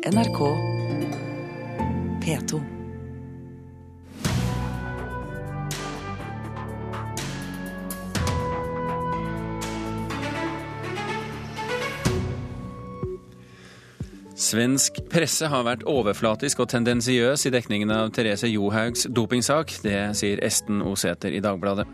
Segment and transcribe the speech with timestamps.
[0.00, 0.38] NRK
[2.24, 2.60] P2.
[14.40, 19.82] Svensk presse har vært overflatisk og tendensiøs i dekningen av Therese Johaugs dopingsak.
[19.84, 21.84] Det sier Esten Osæter i Dagbladet.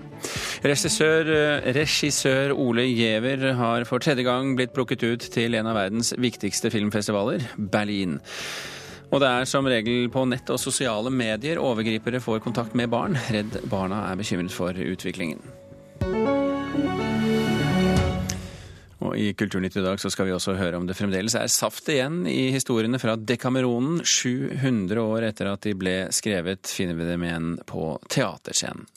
[0.64, 1.28] Regissør,
[1.76, 6.70] regissør Ole Giæver har for tredje gang blitt plukket ut til en av verdens viktigste
[6.72, 8.16] filmfestivaler, Berlin.
[9.12, 13.18] Og det er som regel på nett og sosiale medier overgripere får kontakt med barn.
[13.30, 15.44] Redd Barna er bekymret for utviklingen.
[19.06, 21.86] Og I Kulturnytt i dag så skal vi også høre om det fremdeles er saft
[21.92, 24.00] igjen i historiene fra Dekameronen.
[24.02, 28.88] 700 år etter at de ble skrevet, finner vi dem igjen på teaterscenen.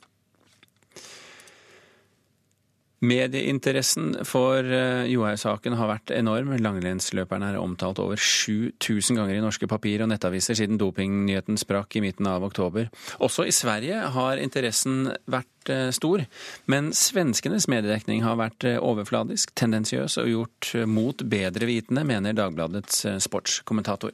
[2.99, 6.51] Medieinteressen for eh, Johaug-saken har vært enorm.
[6.59, 12.03] Langrennsløperen er omtalt over 7000 ganger i norske papir og nettaviser siden dopingnyheten sprakk i
[12.03, 12.89] midten av oktober.
[13.23, 16.25] Også i Sverige har interessen vært eh, stor,
[16.67, 23.05] men svenskenes mediedekning har vært eh, overfladisk, tendensiøs og gjort mot bedre vitende, mener Dagbladets
[23.23, 24.11] sportskommentator.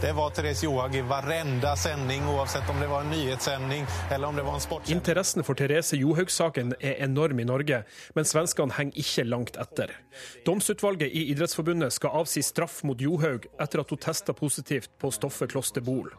[0.00, 4.36] Det var Therese Johaug i varenda sending, uansett om det var en nyhetssending eller om
[4.36, 4.96] det var en sportssending.
[4.96, 7.78] Interessen for Therese Johaug-saken er enorm i Norge,
[8.14, 9.94] men svenskene henger ikke langt etter.
[10.44, 15.56] Domsutvalget i Idrettsforbundet skal avsi straff mot Johaug etter at hun testa positivt på stoffet
[15.56, 16.12] klosterbol.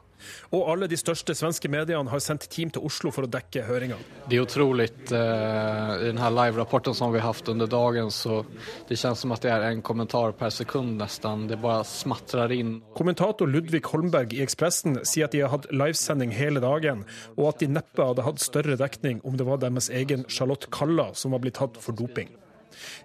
[0.55, 3.97] Og alle de største svenske mediene har sendt team til Oslo for å dekke høringa.
[4.27, 4.89] Det er utrolig.
[5.11, 8.41] Eh, I denne live-rapporten som vi har hatt under dagen, så
[8.89, 11.47] det kjennes som at det er en kommentar per sekund nesten.
[11.51, 12.77] Det bare smatrer inn.
[12.97, 17.05] Kommentator Ludvig Holmberg i Ekspressen sier at de har hatt livesending hele dagen,
[17.37, 21.11] og at de neppe hadde hatt større dekning om det var deres egen Charlotte Kalla
[21.17, 22.31] som var blitt tatt for doping.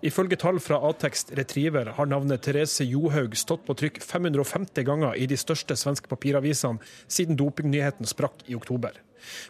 [0.03, 5.29] Ifølge tall fra Atext Retriever har navnet Therese Johaug stått på trykk 550 ganger i
[5.31, 8.99] de største svenske papiravisene siden dopingnyheten sprakk i oktober.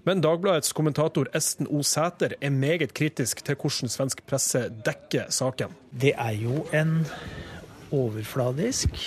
[0.05, 1.83] Men Dagbladets kommentator Esten O.
[1.83, 5.73] Sæter er meget kritisk til hvordan svensk presse dekker saken.
[5.91, 6.99] Det er jo en
[7.93, 8.99] overfladisk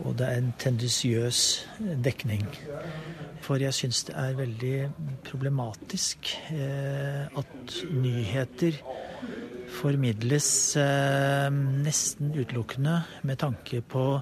[0.00, 1.68] og det er en tendensiøs
[2.04, 2.46] dekning.
[3.42, 4.90] For jeg syns det er veldig
[5.26, 8.72] problematisk eh, at nyheter
[9.72, 14.20] formidles eh, nesten utelukkende med tanke på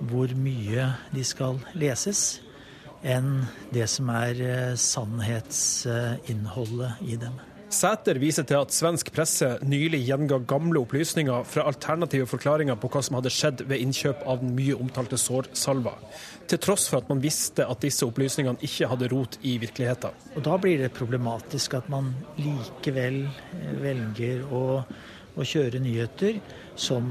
[0.00, 2.42] hvor mye de skal leses,
[3.04, 7.32] enn det som er eh, sannhetsinnholdet i dem.
[7.70, 13.02] Sæter viser til at svensk presse nylig gjenga gamle opplysninger fra alternative forklaringer på hva
[13.06, 15.92] som hadde skjedd ved innkjøp av den mye omtalte sårsalva,
[16.50, 20.18] til tross for at man visste at disse opplysningene ikke hadde rot i virkeligheten.
[20.34, 22.10] Og Da blir det problematisk at man
[22.42, 24.64] likevel eh, velger å,
[25.38, 26.42] å kjøre nyheter
[26.74, 27.06] som,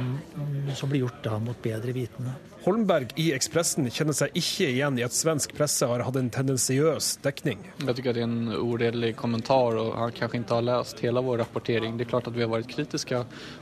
[0.75, 2.35] som blir gjort da mot bedre vitende.
[2.59, 7.13] Holmberg i Ekspressen kjenner seg ikke igjen i at svensk presse har hatt en tendensiøs
[7.23, 7.61] dekning.
[7.79, 11.39] Jeg syns det er en uredelig kommentar, og han kanskje ikke har lest hele vår
[11.45, 11.95] rapportering.
[11.95, 13.21] Det er klart at vi har vært kritiske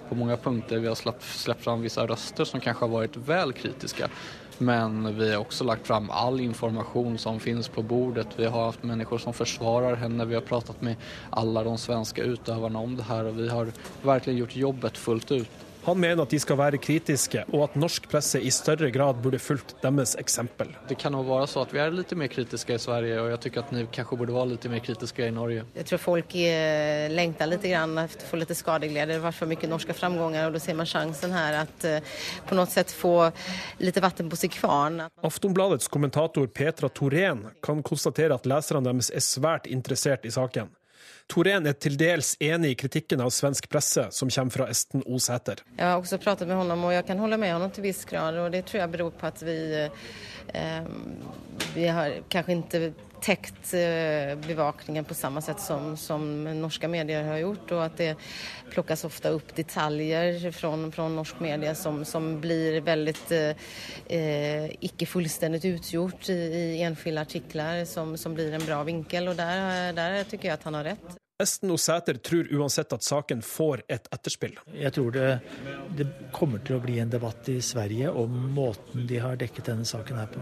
[0.09, 0.81] på mange punkter.
[0.81, 4.09] Vi har sluppet fram visse røster som kanskje har vært vel kritiske.
[4.57, 8.33] Men vi har også lagt fram all informasjon som finnes på bordet.
[8.39, 10.25] Vi har hatt mennesker som forsvarer henne.
[10.25, 10.97] Vi har pratet med
[11.37, 13.69] alle de svenske utøverne om det her, og vi har
[14.01, 15.63] virkelig gjort jobbet fullt ut.
[15.87, 19.39] Han mener at de skal være kritiske, og at norsk presse i større grad burde
[19.39, 20.73] fulgt deres eksempel.
[20.89, 23.39] Det kan nok være så at vi er litt mer kritiske i Sverige, og jeg
[23.45, 25.63] syns at dere kanskje burde være litt mer kritiske i Norge.
[25.77, 29.13] Jeg tror folk eh, lengter litt etter å få litt skadeglede.
[29.13, 32.17] Det har vært for mye norske framganger, og da ser man sjansen her at eh,
[32.49, 33.13] på noe sett få
[33.79, 35.05] litt vann på sin kvarn.
[35.23, 40.67] Aftonbladets kommentator Petra Torén kan konstatere at leserne deres er svært interessert i saken.
[41.27, 45.63] Torén er til dels enig i kritikken av svensk presse, som kommer fra Esten Osæter.
[45.75, 48.37] Jeg har også pratet med ham, og jeg kan holde med ham til viss grad.
[48.39, 49.57] og Det tror jeg beror på at vi,
[50.53, 50.87] eh,
[51.75, 56.23] vi har kanskje ikke täckt eh, bevakningen på samme sett som, som
[56.61, 58.09] norske medier har gjort og at det
[58.71, 66.29] plockas ofte opp detaljer fra norsk media som, som blir veldig eh, ikke fullstendig utgjort
[66.33, 66.39] i,
[66.77, 69.31] i enskilde artikler som, som, blir en bra vinkel.
[69.31, 71.16] og Der, der tykker jeg at han har rett.
[71.37, 74.55] Esten og Sæter tror uansett at saken får et etterspill.
[74.73, 75.25] Jeg tror det,
[75.99, 79.85] det kommer til å bli en debatt i Sverige om måten de har dekket denne
[79.85, 80.41] saken her på.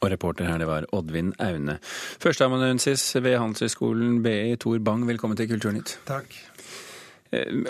[0.00, 1.76] Og reporter her, det var Oddvin Aune.
[2.24, 5.98] Førsteamanuensis ved Handelshøyskolen BI, Tor Bang, velkommen til Kulturnytt.
[6.08, 6.32] Takk.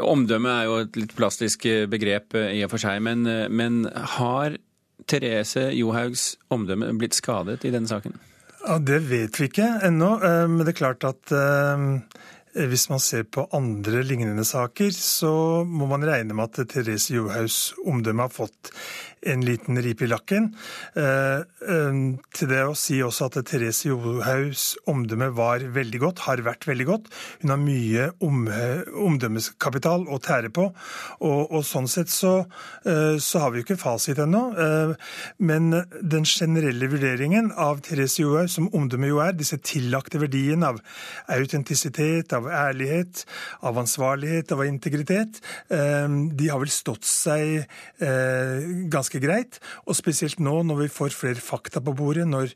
[0.04, 3.82] Omdømme er jo et litt plastisk begrep i og for seg, men, men
[4.14, 4.60] har
[5.10, 8.14] Therese Johaugs omdømme blitt skadet i denne saken?
[8.64, 10.14] Ja, Det vet vi ikke ennå,
[10.48, 11.32] men det er klart at
[12.54, 17.74] hvis man ser på andre lignende saker, så må man regne med at Therese Johaugs
[17.84, 18.70] omdømme har fått
[19.30, 20.50] en liten ripe i lakken.
[20.94, 26.86] Til det å si også at Therese Johaugs omdømme var veldig godt, har vært veldig
[26.88, 27.10] godt.
[27.42, 28.44] Hun har mye om,
[29.06, 30.68] omdømmeskapital å tære på.
[31.24, 32.34] Og, og sånn sett så,
[32.84, 34.42] så, har vi jo ikke fasit ennå.
[35.44, 40.80] Men den generelle vurderingen av Therese Johaug, som omdømme jo er, disse tillagte verdiene av
[41.34, 43.24] autentisitet, av ærlighet,
[43.64, 45.40] av ansvarlighet, av integritet,
[45.70, 47.64] de har vel stått seg
[48.92, 49.60] ganske greit.
[49.86, 52.52] Og spesielt nå når vi får flere fakta på bordet, når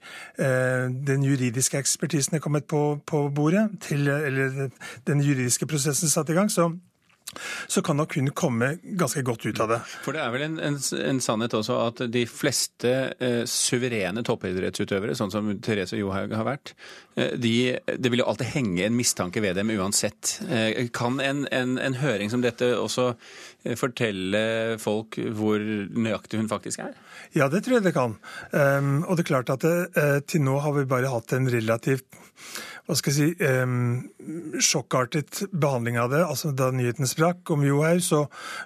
[1.06, 4.68] den juridiske ekspertisen er kommet på, på bordet, til, eller
[5.06, 6.70] den juridiske prosessen satt i gang, så
[7.66, 9.78] så kan nok hun komme ganske godt ut av det.
[10.04, 15.16] For det er vel en, en, en sannhet også at de fleste eh, suverene toppidrettsutøvere,
[15.18, 16.72] sånn som Therese Johaug har vært,
[17.18, 17.52] eh, de,
[18.00, 20.38] det vil jo alltid henge en mistanke ved dem uansett.
[20.48, 26.84] Eh, kan en, en, høring som dette også eh, fortelle folk hvor nøyaktig hun faktisk
[26.86, 26.96] er?
[27.36, 28.16] Ja, det tror jeg det kan.
[28.52, 31.50] Um, og det er klart at det, uh, til nå har vi bare hatt en
[31.52, 32.06] relativt
[32.88, 36.22] hva skal jeg si, eh, sjokkartet behandling av det.
[36.24, 38.22] Altså Da nyheten sprakk om Johaug, så,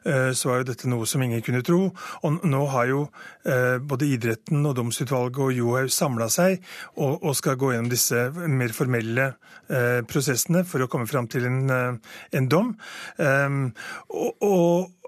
[0.07, 1.91] eh, så, var jo dette noe som ingen kunne tro.
[2.23, 3.09] Og nå har jo
[3.45, 6.63] eh, både idretten og domsutvalget og Johaug samla seg
[6.97, 9.35] og, og, skal gå gjennom disse mer formelle
[9.69, 12.77] eh, prosessene for å komme fram til en, eh, en dom.
[13.19, 15.02] Og, og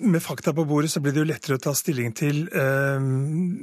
[0.00, 3.06] med fakta på bordet så blir det jo lettere å ta stilling til eh,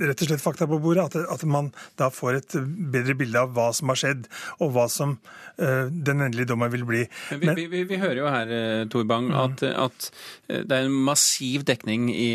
[0.06, 1.10] rett og slett fakta på bordet.
[1.10, 2.58] At, at, man da får et
[2.94, 4.28] bedre bilde av hva som har skjedd,
[4.62, 5.18] og hva som
[5.58, 7.04] eh, den endelige dommen vil bli.
[7.42, 9.38] Men, vi, vi, vi, hører jo her, eh, Tor Bang, mm.
[9.42, 10.10] at, at,
[10.48, 12.32] eh, det er en massiv dekning i,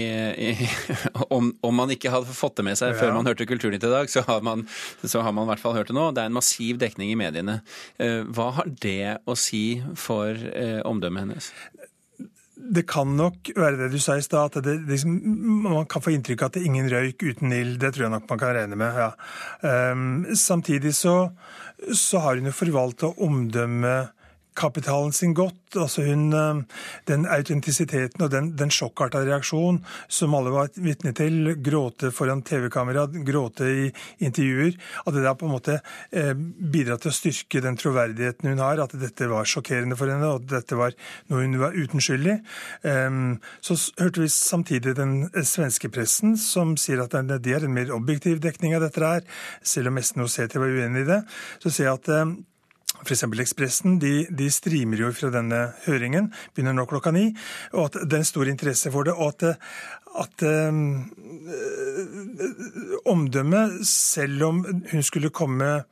[0.51, 0.71] i
[1.37, 3.01] om, om, man ikke hadde fått det med seg ja.
[3.01, 4.67] før man hørte Kulturnytt i dag, så har, man,
[5.05, 6.11] så har man i hvert fall hørt det nå.
[6.17, 7.61] Det er en massiv dekning i mediene.
[8.03, 9.65] Eh, hva har det å si
[9.99, 11.53] for eh, omdømmet hennes?
[12.75, 15.15] Det kan nok være det du sa i stad, at det, liksom,
[15.67, 17.79] man kan få inntrykk av at det er ingen røyk uten ild.
[17.83, 19.01] Det tror jeg nok man kan regne med.
[19.01, 19.11] ja.
[19.93, 21.17] Um, samtidig så,
[21.93, 24.16] så har hun jo forvalta omdømmet
[24.57, 25.77] kapitalen sin godt.
[25.77, 26.63] Altså hun, eh,
[27.11, 33.07] den autentisiteten og den, den sjokkarta reaksjonen som alle var vitne til, gråte foran TV-kamera,
[33.27, 33.87] gråte i
[34.25, 35.79] intervjuer, at det der på en måte
[36.11, 40.31] eh, bidrar til å styrke den troverdigheten hun har, at dette var sjokkerende for henne,
[40.31, 40.97] og at dette var
[41.31, 42.37] noe hun var uten skyld i.
[42.87, 47.93] Um, så hørte vi samtidig den svenske pressen som sier at de er en mer
[47.95, 49.25] objektiv dekning av dette her,
[49.63, 51.23] selv om Esten Oseti var uenig i det.
[51.63, 52.37] Så sier jeg at um,
[53.07, 53.23] F.eks.
[53.41, 57.29] Ekspressen de, de, streamer jo fra denne høringen, begynner nå klokka ni.
[57.75, 59.15] Og at det er en stor interesse for det.
[59.15, 59.59] Og at,
[60.23, 61.05] at um,
[63.13, 65.85] omdømmet, selv om hun skulle komme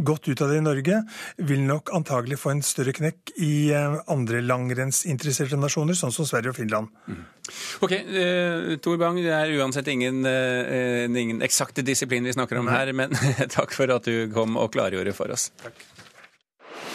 [0.00, 1.00] godt ut av det i Norge,
[1.48, 6.54] vil nok antagelig få en større knekk i uh, andre langrennsinteresserte nasjoner, sånn som Sverige
[6.54, 6.90] og Finland.
[7.10, 7.24] Mm.
[7.84, 12.70] Ok, uh, Tor Bang, det er uansett ingen, uh, ingen eksakte disiplin vi snakker om
[12.72, 13.16] her, men
[13.56, 15.50] takk for at du kom og klargjorde for oss.
[15.60, 15.89] Takk.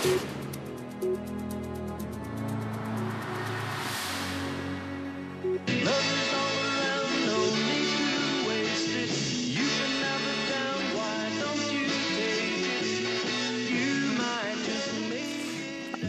[0.06, 0.45] Thank you.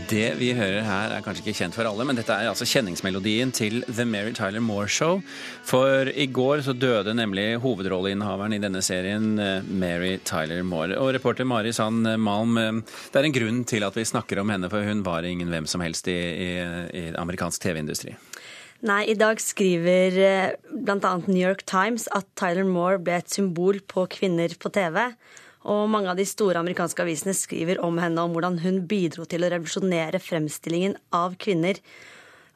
[0.07, 3.51] Det vi hører her er kanskje ikke kjent for alle, men dette er altså kjenningsmelodien
[3.55, 5.19] til The Mary Tyler Moore Show.
[5.67, 10.95] For i går så døde nemlig hovedrolleinnehaveren i denne serien, eh, Mary Tyler Moore.
[11.03, 12.79] Og reporter Mari Sand Malm, eh,
[13.11, 15.67] det er en grunn til at vi snakker om henne, for hun var ingen hvem
[15.67, 16.53] som helst i, i,
[16.95, 18.15] i amerikansk TV-industri.
[18.87, 21.17] Nei, i dag skriver eh, bl.a.
[21.27, 25.09] New York Times at Tyler Moore ble et symbol på kvinner på TV.
[25.67, 29.43] Og mange av de store amerikanske avisene skriver om henne om hvordan hun bidro til
[29.43, 31.81] å revolusjonere fremstillingen av kvinner.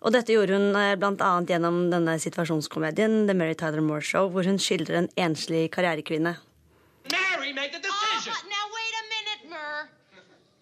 [0.01, 1.33] Og dette gjorde hun eh, bl.a.
[1.51, 6.37] gjennom denne situasjonskomedien The Mary Tyler Moore Show, hvor hun skildrer en enslig karrierekvinne.
[7.11, 8.33] Mary made the decision.
[8.49, 9.91] Now wait a minute, Mur.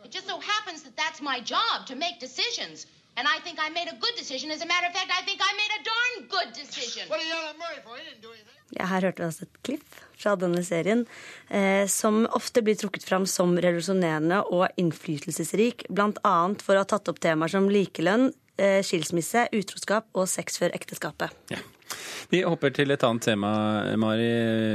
[0.05, 2.87] It just so happens that that's my job to make decisions.
[3.19, 4.47] And I think I made a good decision.
[4.57, 7.03] As a matter of fact, I think I made a darn good decision.
[7.11, 7.97] What are you yelling at Murray for?
[7.99, 8.55] He didn't do anything.
[8.79, 11.07] Ja, her hørte vi altså et klipp fra denne serien,
[11.51, 16.37] eh, som ofte blir trukket fram som revolusjonerende og innflytelsesrik, bl.a.
[16.63, 18.29] for å ha tatt opp temaer som likelønn,
[18.61, 21.35] eh, skilsmisse, utroskap og sex før ekteskapet.
[21.55, 21.63] Ja.
[22.29, 23.51] Vi hopper til et annet tema,
[24.01, 24.29] Mari.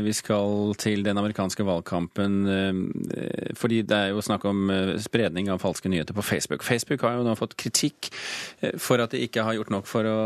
[0.05, 2.39] Vi skal til den amerikanske valgkampen.
[2.49, 6.65] Eh, fordi det er jo snakk om eh, spredning av falske nyheter på Facebook.
[6.65, 8.09] Facebook har jo nå fått kritikk
[8.61, 10.19] eh, for at de ikke har gjort nok for å,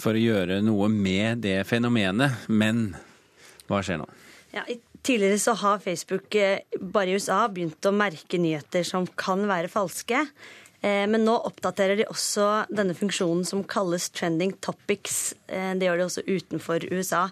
[0.00, 2.48] for å gjøre noe med det fenomenet.
[2.48, 2.88] Men
[3.68, 4.10] hva skjer nå?
[4.56, 4.64] Ja,
[5.06, 10.24] Tidligere så har Facebook bare i USA begynt å merke nyheter som kan være falske.
[10.86, 15.34] Eh, men nå oppdaterer de også denne funksjonen som kalles trending topics.
[15.48, 17.24] Eh, det gjør de også utenfor USA.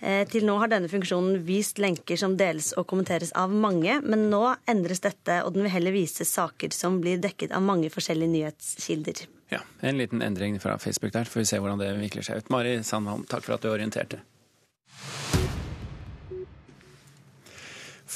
[0.00, 4.26] Eh, til nå har denne funksjonen vist lenker som deles og kommenteres av mange, men
[4.32, 8.34] nå endres dette, og den vil heller vise saker som blir dekket av mange forskjellige
[8.34, 9.26] nyhetskilder.
[9.54, 12.50] Ja, En liten endring fra Facebook der, får vi se hvordan det vikler seg ut.
[12.50, 14.20] Mari Sandholm, takk for at du orienterte.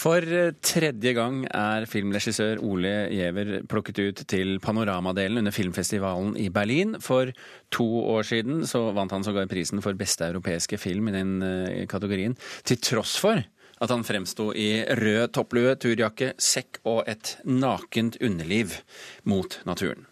[0.03, 0.25] For
[0.67, 6.97] tredje gang er filmregissør Ole Giæver plukket ut til panoramadelen under filmfestivalen i Berlin.
[6.99, 7.31] For
[7.71, 11.85] to år siden så vant han sågar prisen for beste europeiske film i den eh,
[11.87, 12.35] kategorien,
[12.67, 13.45] til tross for
[13.83, 18.75] at han fremsto i rød topplue, turjakke, sekk og et nakent underliv
[19.23, 20.07] mot naturen.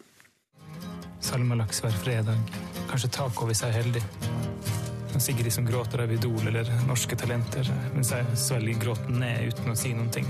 [1.21, 2.39] Salmalaks hver fredag.
[2.91, 4.80] Kanskje taco hvis jeg er heldig.
[5.19, 9.77] Sigrid som gråter av Idol eller Norske Talenter, mens jeg svelger gråten ned uten å
[9.77, 10.27] si noen ting.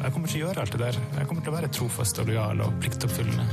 [0.00, 0.98] Jeg kommer til å gjøre alt det der.
[1.18, 3.44] Jeg kommer til å være trofast og lojal og pliktoppfyllende.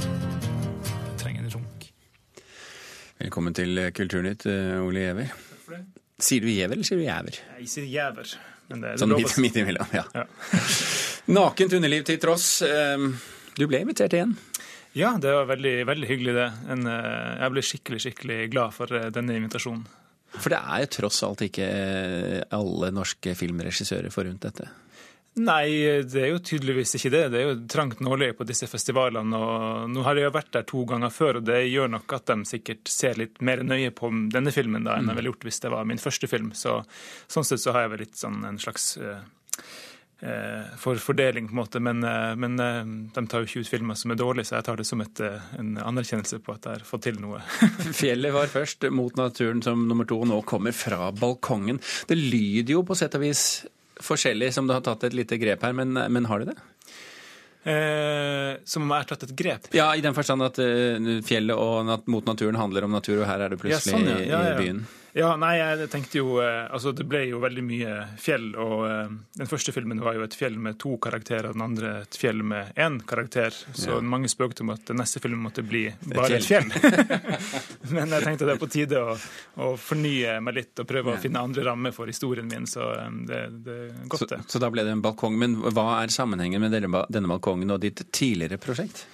[0.00, 1.86] Jeg trenger en runk.
[3.20, 5.34] Velkommen til Kulturnytt, eh, Ole Giæver.
[6.20, 7.38] Sier du Giæver eller sier du Jæver?
[7.60, 8.34] Jeg sier jæver.
[8.70, 10.04] Men det, det Sånn midt, midt imellom, ja.
[10.14, 10.24] Ja.
[11.36, 12.62] Nakent underliv til tross.
[12.62, 12.96] eh,
[13.58, 14.36] Du ble invitert igjen.
[14.92, 16.50] Ja, det var veldig, veldig hyggelig, det.
[16.72, 19.86] En, eh, jeg ble skikkelig, skikkelig glad for eh, denne invitasjonen.
[20.34, 24.66] For det er jo tross alt ikke eh, alle norske filmregissører forunt dette.
[25.40, 27.22] Nei, det er jo tydeligvis ikke det.
[27.30, 29.38] Det er jo trangt nåløye på disse festivalene.
[29.38, 32.32] og Nå har jeg jo vært der to ganger før, og det gjør nok at
[32.32, 35.62] de sikkert ser litt mer nøye på denne filmen da, enn jeg ville gjort hvis
[35.62, 36.50] det var min første film.
[36.58, 36.80] Så,
[37.30, 38.96] sånn sett så har jeg vel litt sånn en slags
[40.76, 41.80] for fordeling, på en måte.
[41.80, 42.84] Men, eh, men eh,
[43.14, 45.20] de tar jo ikke ut filmer som er dårlige, så jeg tar det som et,
[45.24, 47.40] eh, en anerkjennelse på at jeg har fått til noe.
[48.02, 51.80] Fjellet var først, mot naturen som nummer to, og nå kommer fra balkongen.
[52.10, 53.44] Det lyder jo på sett og vis
[54.00, 56.58] forskjellig, som du har tatt et lite grep her, men, men har du det?
[57.62, 59.66] Eh, som om jeg har tatt et grep.
[59.76, 63.44] Ja, i den forstand at eh, fjellet og mot naturen handler om natur, og her
[63.44, 64.16] er det plutselig Ja, sånn, ja.
[64.16, 64.54] Ja, i- ja.
[64.54, 64.80] i byen.
[65.18, 69.08] Ja, nei, jeg tenkte jo eh, Altså, det ble jo veldig mye fjell, og eh,
[69.40, 72.44] den første filmen var jo et fjell med to karakterer, og den andre et fjell
[72.46, 73.50] med én karakter.
[73.74, 74.00] Så Ja.
[74.00, 76.70] mange spøkte om at den neste filmen måtte bli bare et fjell.
[77.94, 79.16] Men jeg tenkte det er på tide å,
[79.66, 83.08] å fornye meg litt og prøve å finne andre rammer for historien min, så eh,
[83.26, 84.40] det, det er Så, godt, det.
[84.54, 85.38] så da ble det en balkong.
[85.40, 89.06] Men hva er sammenhengen med denne balkongen og ditt tidligere prosjekt?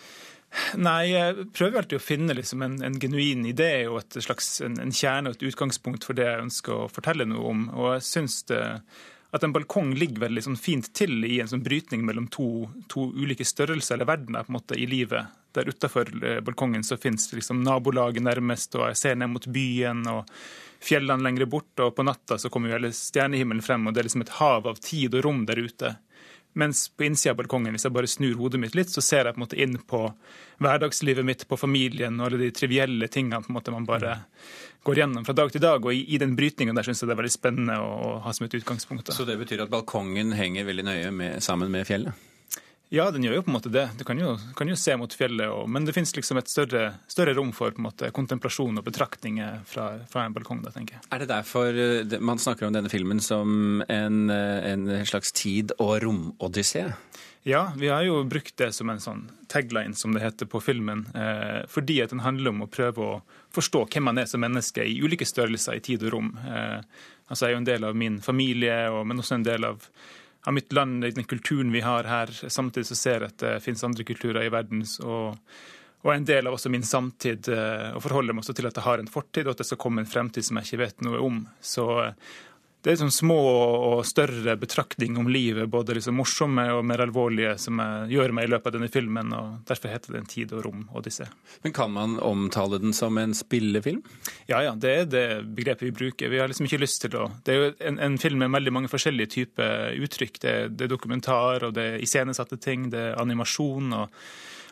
[0.81, 4.79] Nei, jeg prøver alltid å finne liksom en, en genuin idé og et slags, en,
[4.81, 7.67] en kjerne og et utgangspunkt for det jeg ønsker å fortelle noe om.
[7.77, 8.39] Og jeg syns
[9.37, 13.09] at en balkong ligger veldig sånn fint til i en sånn brytning mellom to, to
[13.17, 15.35] ulike størrelser eller verdener på en måte i livet.
[15.57, 16.09] Der utafor
[16.45, 20.31] balkongen så fins liksom nabolaget nærmest, og jeg ser ned mot byen og
[20.85, 21.73] fjellene lenger bort.
[21.85, 24.69] Og på natta så kommer jo hele stjernehimmelen frem, og det er liksom et hav
[24.73, 25.97] av tid og rom der ute.
[26.57, 29.37] Mens på innsida av balkongen, hvis jeg bare snur hodet mitt litt, så ser jeg
[29.37, 30.07] på en måte inn på
[30.65, 34.15] hverdagslivet mitt, på familien og alle de trivielle tingene på en måte man bare
[34.87, 35.85] går gjennom fra dag til dag.
[35.85, 38.33] Og i, i den brytningen der syns jeg det er veldig spennende å, å ha
[38.33, 39.11] som et utgangspunkt.
[39.11, 39.19] Da.
[39.19, 42.27] Så det betyr at balkongen henger veldig nøye med, sammen med fjellet?
[42.95, 43.85] Ja, den gjør jo på en måte det.
[43.99, 46.85] Du kan jo, kan jo se mot fjellet, og, men det finnes liksom et større,
[47.11, 51.07] større rom for måte, kontemplasjon og betraktninger fra, fra en balkong, da, tenker jeg.
[51.11, 55.75] Er det derfor eh, man snakker om denne filmen som en, eh, en slags tid-
[55.83, 56.87] og romodyssé?
[57.47, 61.05] Ja, vi har jo brukt det som en sånn tagline, som det heter på filmen,
[61.15, 63.19] eh, fordi at den handler om å prøve å
[63.55, 66.33] forstå hvem man er som menneske i ulike størrelser i tid og rom.
[66.43, 66.81] Eh,
[67.31, 69.87] altså Jeg er jo en del av min familie, og, men også en del av,
[70.47, 72.31] av mitt land, den kulturen vi har her.
[72.31, 74.85] Samtidig så ser jeg at det finnes andre kulturer i verden.
[75.03, 75.35] og
[76.07, 78.85] og en del av også min samtid, eh, og forholder meg også til at jeg
[78.85, 81.19] har en fortid, og at det skal komme en fremtid som jeg ikke vet noe
[81.19, 81.41] om.
[81.59, 82.13] Så eh,
[82.87, 87.57] det er sånn små og større betraktning om livet, både liksom morsomme og mer alvorlige,
[87.59, 89.33] som jeg gjør meg i løpet av denne filmen.
[89.35, 91.27] og Derfor heter det en tid og rom-odyssé.
[91.65, 94.05] Men kan man omtale den som en spillefilm?
[94.47, 95.27] Ja, ja, det er det
[95.59, 96.31] begrepet vi bruker.
[96.31, 98.77] Vi har liksom ikke lyst til å Det er jo en, en film med veldig
[98.79, 100.39] mange forskjellige typer uttrykk.
[100.47, 104.15] Det, det er dokumentar, og det er iscenesatte ting, det er animasjon og,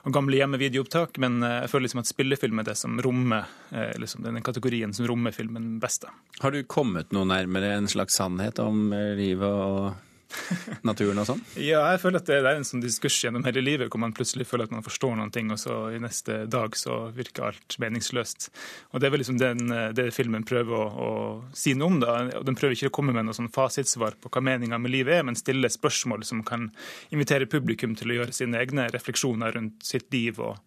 [0.05, 1.19] og gamle hjemmevideoopptak.
[1.23, 4.95] Men eh, jeg føler liksom at spillefilm er det som rommer eh, liksom den kategorien
[4.97, 6.07] som rommer filmen best.
[6.41, 9.95] Har du kommet noe nærmere en slags sannhet om eh, livet og
[10.89, 11.43] naturen og sånn?
[11.61, 14.47] Ja, jeg føler at det er en sånn diskurs gjennom hele livet, hvor man plutselig
[14.51, 18.51] føler at man forstår noen ting, og så i neste dag så virker alt meningsløst.
[18.93, 21.11] Og Det er vel liksom den, det filmen prøver å, å
[21.57, 22.01] si noe om.
[22.03, 24.95] da, og Den prøver ikke å komme med noe sånn fasitsvar på hva meninga med
[24.95, 26.71] livet er, men stille spørsmål som kan
[27.15, 30.61] invitere publikum til å gjøre sine egne refleksjoner rundt sitt liv og,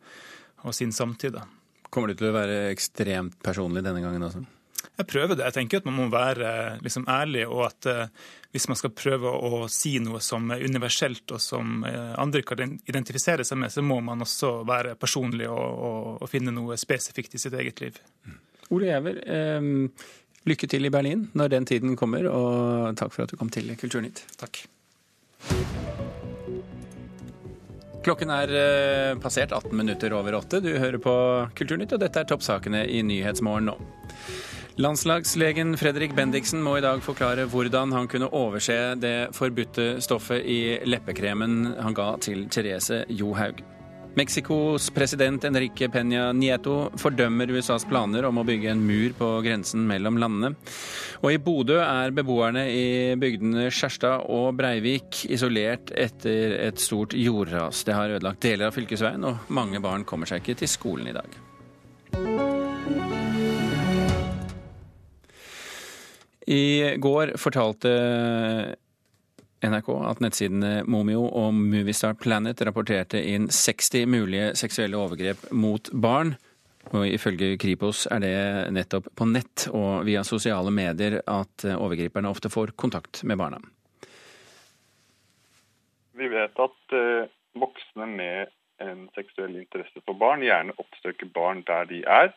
[0.64, 1.38] og sin samtid.
[1.40, 1.48] da.
[1.90, 4.44] Kommer du til å være ekstremt personlig denne gangen også?
[4.98, 5.46] Jeg prøver det.
[5.50, 9.30] Jeg tenker at man må være liksom, ærlig, og at uh, hvis man skal prøve
[9.30, 13.84] å si noe som er universelt og som uh, andre kan identifisere seg med, så
[13.86, 18.00] må man også være personlig og, og, og finne noe spesifikt i sitt eget liv.
[18.26, 18.44] Mm.
[18.76, 19.68] Ole Giæver, eh,
[20.48, 23.70] lykke til i Berlin når den tiden kommer, og takk for at du kom til
[23.80, 24.26] Kulturnytt.
[24.40, 24.66] Takk.
[28.08, 30.62] Klokken er eh, passert 18 minutter over åtte.
[30.64, 31.16] Du hører på
[31.56, 33.78] Kulturnytt, og dette er toppsakene i Nyhetsmorgen nå.
[34.78, 40.60] Landslagslegen Fredrik Bendiksen må i dag forklare hvordan han kunne overse det forbudte stoffet i
[40.86, 43.64] leppekremen han ga til Therese Johaug.
[44.18, 49.82] Mexicos president Enrique Peña Nieto fordømmer USAs planer om å bygge en mur på grensen
[49.90, 50.54] mellom landene.
[51.24, 57.82] Og i Bodø er beboerne i bygdene Skjerstad og Breivik isolert etter et stort jordras.
[57.82, 61.18] Det har ødelagt deler av fylkesveien, og mange barn kommer seg ikke til skolen i
[61.18, 61.47] dag.
[66.48, 67.90] I går fortalte
[69.60, 76.38] NRK at nettsidene Momio og Movistar Planet rapporterte inn 60 mulige seksuelle overgrep mot barn.
[76.96, 78.36] Og Ifølge Kripos er det
[78.72, 83.60] nettopp på nett og via sosiale medier at overgriperne ofte får kontakt med barna.
[86.18, 87.28] Vi vet at uh,
[87.60, 92.32] voksne med en seksuell interesse for barn gjerne oppsøker barn der de er.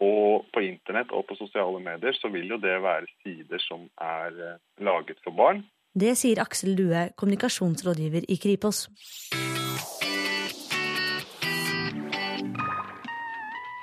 [0.00, 4.32] Og på internett og på sosiale medier så vil jo det være sider som er
[4.56, 5.62] uh, laget for barn.
[5.92, 8.86] Det sier Aksel Due, kommunikasjonsrådgiver i Kripos.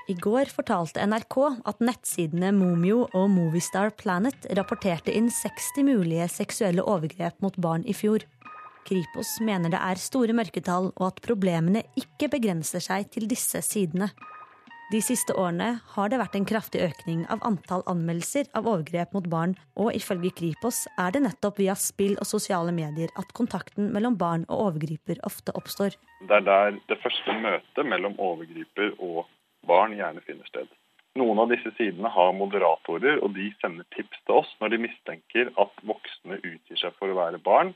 [0.09, 1.35] I går fortalte NRK
[1.69, 7.93] at nettsidene Momio og Movistar Planet rapporterte inn 60 mulige seksuelle overgrep mot barn i
[7.93, 8.25] fjor.
[8.89, 14.09] Kripos mener det er store mørketall, og at problemene ikke begrenser seg til disse sidene.
[14.89, 19.27] De siste årene har det vært en kraftig økning av antall anmeldelser av overgrep mot
[19.29, 24.17] barn, og ifølge Kripos er det nettopp via spill og sosiale medier at kontakten mellom
[24.17, 25.93] barn og overgriper ofte oppstår.
[26.25, 29.29] Det er der det første møtet mellom overgriper og
[29.69, 30.73] barn gjerne finner sted.
[31.21, 35.53] Noen av disse sidene har moderatorer, og de sender tips til oss når de mistenker
[35.53, 37.75] at voksne utgir seg for å være barn,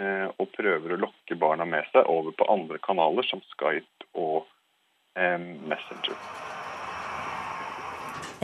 [0.00, 4.46] eh, og prøver å lokke barna med seg over på andre kanaler som Skype og
[5.20, 5.36] eh,
[5.68, 6.53] Messenger.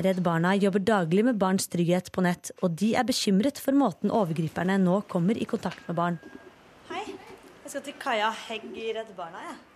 [0.01, 4.13] Redd Barna jobber daglig med barns trygghet på nett, og de er bekymret for måten
[4.15, 6.17] overgriperne nå kommer i kontakt med barn.
[6.89, 7.03] Hei,
[7.65, 9.59] jeg skal til Kaja Hegg i Redd Barna, jeg.
[9.59, 9.67] Ja.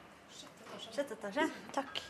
[0.95, 1.45] Sjette etasje.
[1.75, 2.01] Takk.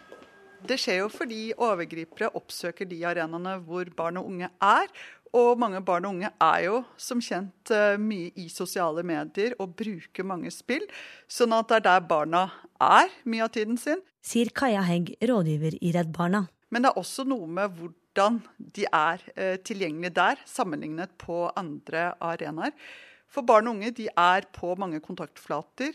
[0.65, 4.89] Det skjer jo fordi overgripere oppsøker de arenaene hvor barn og unge er.
[5.35, 9.75] Og mange barn og unge er jo som kjent eh, mye i sosiale medier og
[9.81, 10.85] bruker mange spill.
[11.27, 12.45] Sånn at det er der barna
[12.79, 14.05] er mye av tiden sin.
[14.25, 16.47] Sier Kaja Hegg, rådgiver i Redd Barna.
[16.71, 21.51] Men det er også noe med hvor hvordan de er eh, tilgjengelige der, sammenlignet på
[21.57, 22.71] andre arenaer.
[23.29, 25.91] For barn og unge de er på mange kontaktflater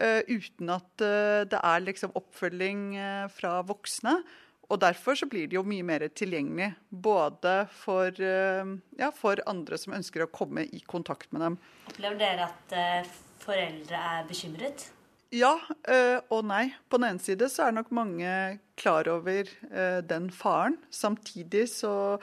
[0.00, 2.96] uh, uten at uh, det er liksom oppfølging
[3.28, 4.22] fra voksne.
[4.70, 9.94] Og Derfor så blir de jo mye mer tilgjengelig både for, ja, for, andre som
[9.96, 11.56] ønsker å komme i kontakt med dem.
[11.88, 13.08] Opplever dere at
[13.40, 14.90] foreldre er bekymret?
[15.34, 16.70] Ja øh, og nei.
[16.88, 20.78] På den ene side så er nok mange klar over øh, den faren.
[20.90, 22.16] Samtidig så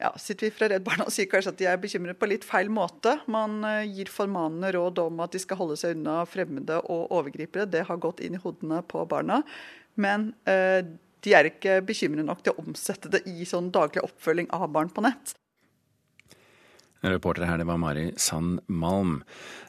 [0.00, 2.46] ja, sitter vi fra Redd Barna og sier kanskje at de er bekymret på litt
[2.48, 3.18] feil måte.
[3.28, 7.68] Man øh, gir formanende råd om at de skal holde seg unna fremmede og overgripere.
[7.68, 9.42] Det har gått inn i hodene på barna.
[10.00, 14.66] Men de er ikke bekymret nok til å omsette det i sånn daglig oppfølging av
[14.74, 15.36] barn på nett.
[17.12, 19.18] Reporter her, det var Mari Sand Malm.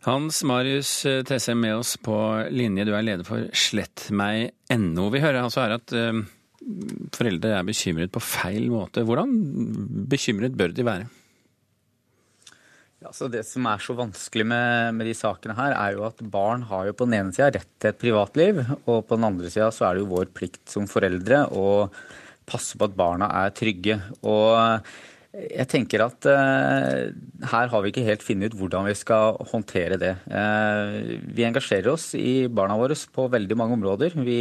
[0.05, 2.15] Hans Marius eh, Tessem med oss på
[2.53, 5.09] linje, du er leder for slettmeg.no.
[5.11, 6.23] Vi hører altså her at uh,
[7.15, 9.03] foreldre er bekymret på feil måte.
[9.05, 9.35] Hvordan
[10.11, 11.07] bekymret bør de være?
[13.05, 16.21] Ja, så Det som er så vanskelig med, med, de sakene her, er jo at
[16.25, 19.51] barn har jo på den ene sida rett til et privatliv, og på den andre
[19.53, 21.91] sida så er det jo vår plikt som foreldre å
[22.49, 23.99] passe på at barna er trygge.
[24.25, 24.87] Og
[25.35, 27.11] jeg tenker at uh,
[27.51, 30.13] her har vi ikke helt funnet ut hvordan vi skal håndtere det.
[30.29, 34.15] Uh, vi engasjerer oss i barna våre på veldig mange områder.
[34.25, 34.39] Vi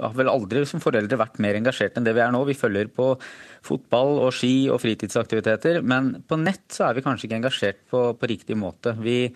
[0.00, 2.40] har vel aldri som foreldre vært mer engasjert enn det vi er nå.
[2.48, 3.10] Vi følger på
[3.64, 5.82] fotball og ski og fritidsaktiviteter.
[5.84, 8.96] Men på nett så er vi kanskje ikke engasjert på, på riktig måte.
[9.04, 9.28] Vi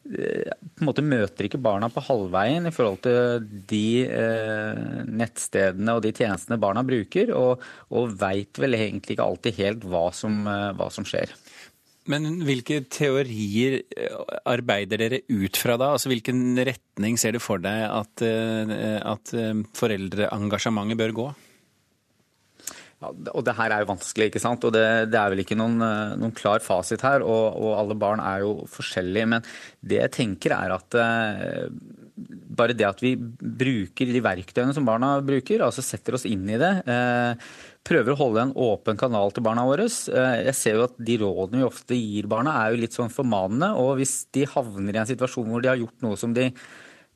[0.00, 6.04] på en måte møter ikke barna på halvveien i forhold til de eh, nettstedene og
[6.06, 7.60] de tjenestene barna bruker, og,
[7.92, 11.34] og veit vel egentlig ikke alltid helt hva som, eh, hva som, skjer.
[12.10, 14.16] Men hvilke teorier eh,
[14.48, 15.92] arbeider dere ut fra da?
[15.94, 19.36] Altså Hvilken retning ser du for deg at, eh, at
[19.78, 21.30] foreldreengasjementet bør gå?
[23.00, 24.64] Ja, og det her er jo vanskelig, ikke sant.
[24.68, 27.24] Og det, det er vel ikke noen, eh, noen klar fasit her.
[27.24, 29.30] Og, og, alle barn er jo forskjellige.
[29.34, 29.46] Men
[29.80, 31.64] det jeg tenker er at eh,
[32.60, 36.60] bare det at vi bruker de verktøyene som barna bruker, altså setter oss inn i
[36.60, 36.72] det.
[36.84, 37.48] Eh,
[37.88, 39.88] prøver å holde en åpen kanal til barna våre.
[39.88, 43.72] Jeg ser jo at de rådene vi ofte gir barna, er jo litt sånn formanende.
[43.80, 46.50] Og hvis de havner i en situasjon hvor de har gjort noe som de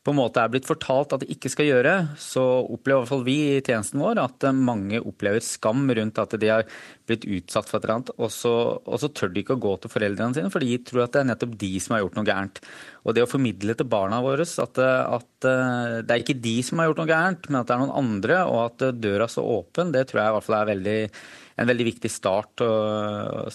[0.05, 3.11] på en måte er blitt fortalt at de ikke skal gjøre, så opplever i hvert
[3.11, 6.67] fall vi i tjenesten vår at mange opplever skam rundt at de har
[7.09, 8.53] blitt utsatt for et eller annet, og så,
[8.85, 11.23] og så tør de ikke å gå til foreldrene sine, for de tror at det
[11.23, 12.63] er nettopp de som har gjort noe gærent.
[13.05, 16.81] Og det å formidle til barna våre at, at eh, det er ikke de som
[16.81, 19.97] har gjort noe gærent, men at det er noen andre, og at døra står åpen,
[19.97, 21.01] det tror jeg i hvert fall er veldig,
[21.65, 22.69] en veldig viktig start,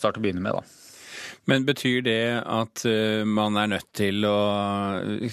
[0.02, 0.58] start å begynne med.
[0.58, 0.89] da.
[1.50, 4.36] Men betyr det at uh, man er nødt til å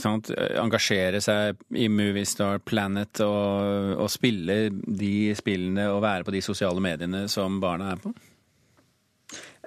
[0.00, 6.42] sant, engasjere seg i Moviestar Planet og, og, spille de spillene og være på de
[6.44, 8.14] sosiale mediene som barna er på?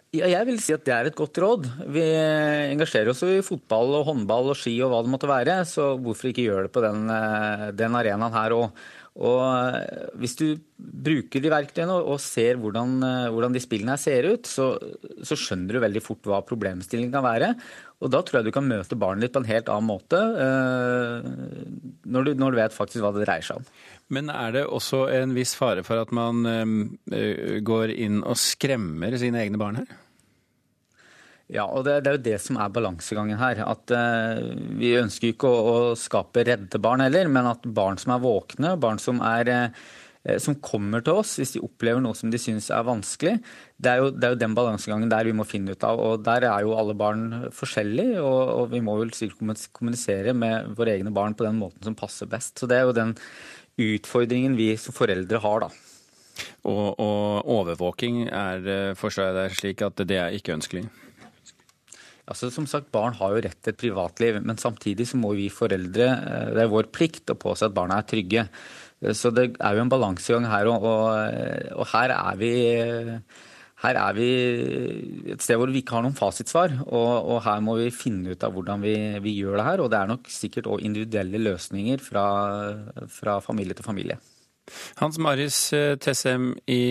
[0.09, 1.67] Ja, jeg vil si at det er et godt råd.
[1.93, 2.01] Vi
[2.71, 6.31] engasjerer oss i fotball og håndball og ski og hva det måtte være, så hvorfor
[6.31, 8.87] ikke gjøre det på den, eh, den arenaen her òg.
[9.19, 10.45] Og eh, Hvis du
[10.79, 14.71] bruker de verktøyene og ser hvordan, eh, hvordan de spillene ser ut, så,
[15.19, 17.51] så, skjønner du veldig fort hva problemstillingen kan være.
[17.99, 21.29] Og Da tror jeg du kan møte barnet ditt på en helt annen måte, eh,
[22.07, 23.71] når du, når du vet faktisk hva det dreier seg om.
[24.15, 26.41] Men er det også en viss fare for at man
[27.61, 29.91] går inn og skremmer sine egne barn her?
[31.49, 33.63] Ja, og det, det, er jo det som er balansegangen her.
[33.65, 34.41] At eh,
[34.77, 38.75] Vi ønsker ikke å, å, skape redde barn heller, men at barn som er våkne,
[38.81, 42.69] barn som, er, eh, som kommer til oss hvis de opplever noe som de syns
[42.69, 43.39] er vanskelig,
[43.81, 45.97] det er, jo, det er, jo, den balansegangen der vi må finne ut av.
[45.97, 50.99] og Der er jo alle barn forskjellige, og, og vi må vel kommunisere med våre
[50.99, 52.59] egne barn på den måten som passer best.
[52.61, 53.17] Så Det er jo den
[53.79, 55.73] utfordringen vi som foreldre har, da.
[56.69, 60.85] Og, og overvåking er, forstår jeg det slik at det er ikke ønskelig?
[62.29, 65.49] Altså, som sagt, Barn har jo rett til et privatliv, men samtidig så må vi
[65.49, 68.45] foreldre eh, Det er vår plikt å påse at barna er trygge.
[69.01, 72.51] Eh, så det er jo en balansegang her, og, og, her er vi
[73.79, 74.27] her er vi
[75.31, 78.43] et sted hvor vi ikke har noen fasitsvar, og, og her må vi finne ut
[78.43, 79.83] av hvordan vi, vi, gjør det her.
[79.85, 82.25] Og det er nok sikkert òg individuelle løsninger fra,
[83.07, 84.19] fra, familie til familie.
[84.99, 86.83] Hans Maris eh, Tessem i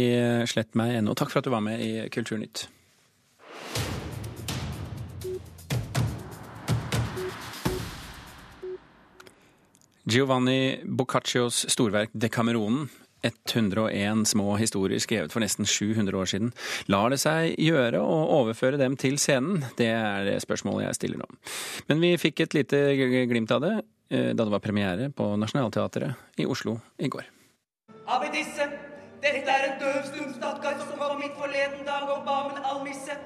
[0.50, 2.66] slettmeg.no, takk for at du var med i Kulturnytt.
[10.08, 12.88] Giovanni Boccaccios storverk Decameronen
[13.22, 16.52] 101 små historier skrevet for nesten 700 år siden.
[16.88, 19.66] Lar det seg gjøre å overføre dem til scenen?
[19.76, 21.28] Det er det spørsmålet jeg stiller nå.
[21.90, 22.80] Men vi fikk et lite
[23.28, 27.28] glimt av det eh, da det var premiere på Nationaltheatret i Oslo i går.
[28.08, 28.70] Abedisse,
[29.20, 33.18] dette er en døvstum stakkar som kom hit forleden dag og ba om en almisse.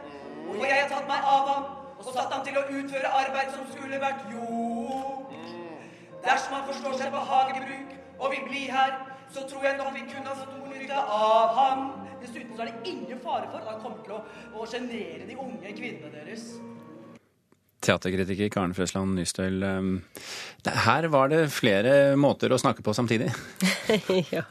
[0.48, 3.68] Og jeg har tatt meg av ham og satt ham til å utføre arbeid som
[3.70, 5.21] skulle vært jord.
[6.22, 8.94] Dersom han forstår seg på hagebruk og vil bli her,
[9.32, 11.87] så tror jeg nok vi kunne ha stor nytte av ham.
[12.22, 15.72] Dessuten så er det ingen fare for at han kommer til å, sjenere de unge
[15.74, 16.52] kvinnene deres.
[17.82, 19.62] Teaterkritiker Karen Frøsland Nystøl.
[19.62, 19.94] Um,
[20.62, 23.32] her var det flere måter å snakke på samtidig?
[24.36, 24.44] ja.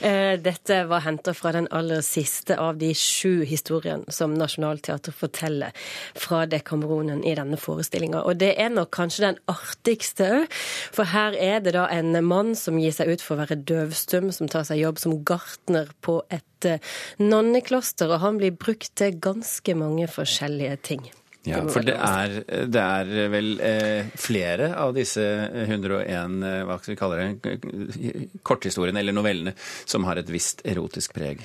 [0.00, 5.74] Eh, dette var henta fra den aller siste av de sju historiene som Nationaltheatret forteller
[6.14, 8.22] fra Dekameronen i denne forestillinga.
[8.22, 10.56] Og det er nok kanskje den artigste òg,
[10.94, 14.30] for her er det da en mann som gir seg ut for å være døvstum,
[14.34, 19.16] som tar seg jobb som gartner på et eh, nonnekloster, og han blir brukt til
[19.18, 21.06] ganske mange forskjellige ting.
[21.46, 22.32] Ja, for det er,
[22.66, 28.98] det er vel eh, flere av disse 101 eh, hva skal vi kalle det, korthistoriene
[29.02, 29.54] eller novellene
[29.86, 31.44] som har et visst erotisk preg.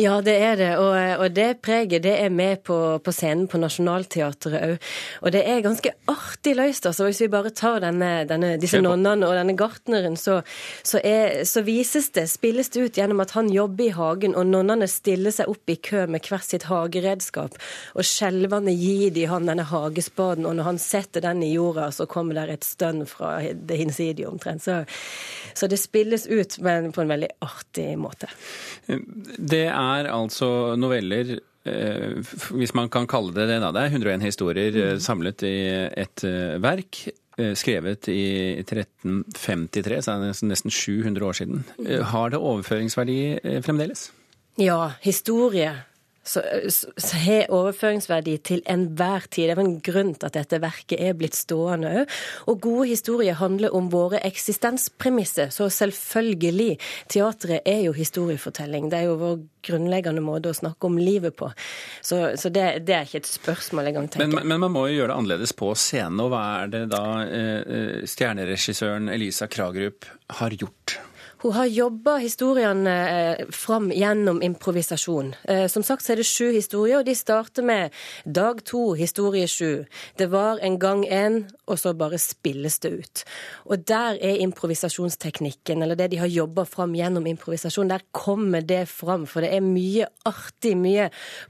[0.00, 0.70] Ja, det er det.
[0.80, 4.88] Og, og det preget det er med på, på scenen på Nationaltheatret òg.
[5.22, 6.88] Og det er ganske artig løst.
[6.88, 7.10] altså.
[7.10, 10.40] Hvis vi bare tar denne, denne, disse nonnene og denne gartneren, så,
[10.80, 14.48] så, er, så, vises det, spilles det ut gjennom at han jobber i hagen, og
[14.48, 17.58] nonnene stiller seg opp i kø med hvert sitt hageredskap,
[17.92, 21.90] og skjelvende gir de han han denne hagespaden, og når han setter den i jorda,
[21.94, 24.64] så kommer det et stønn fra det hinsidige omtrent.
[24.64, 24.82] Så,
[25.54, 28.30] så, det spilles ut, men på en veldig artig måte.
[29.36, 32.20] Det er altså noveller eh,
[32.54, 33.58] hvis man kan kalle det det.
[33.64, 35.02] da, Det er 101 historier eh, mm.
[35.02, 35.56] samlet i
[36.06, 37.08] et eh, verk.
[37.56, 41.62] Skrevet i 1353, så er det nesten 700 år siden.
[42.10, 43.16] Har det overføringsverdi
[43.64, 44.10] fremdeles?
[44.60, 45.70] Ja, historie
[46.22, 49.50] har overføringsverdi til enhver tid.
[49.50, 52.16] Det er en grunn til at dette verket er blitt stående òg.
[52.50, 55.50] Og gode historier handler om våre eksistenspremisser.
[55.50, 56.78] Så selvfølgelig,
[57.10, 58.90] teatret er jo historiefortelling.
[58.90, 61.50] Det er jo vår grunnleggende måte å snakke om livet på.
[62.00, 65.00] Så, så det, det, er ikke et spørsmål engang, tenker men, men man må jo
[65.00, 66.22] gjøre det annerledes på scenen.
[66.22, 70.06] Og hva er det da eh, stjerneregissøren Elisa Kragerup
[70.38, 71.00] har gjort?
[71.42, 75.32] Hun har jobba historiene eh, fram gjennom improvisasjon.
[75.50, 79.48] Eh, som sagt så er det sju historier, og de starter med dag to, historie
[79.50, 79.82] sju.
[80.20, 83.22] Det var en gang en, og så bare spilles det ut.
[83.66, 88.84] Og der er improvisasjonsteknikken, eller det de har jobba fram gjennom improvisasjon, der kommer det
[88.92, 89.26] fram.
[89.26, 91.08] For det er mye artig, mye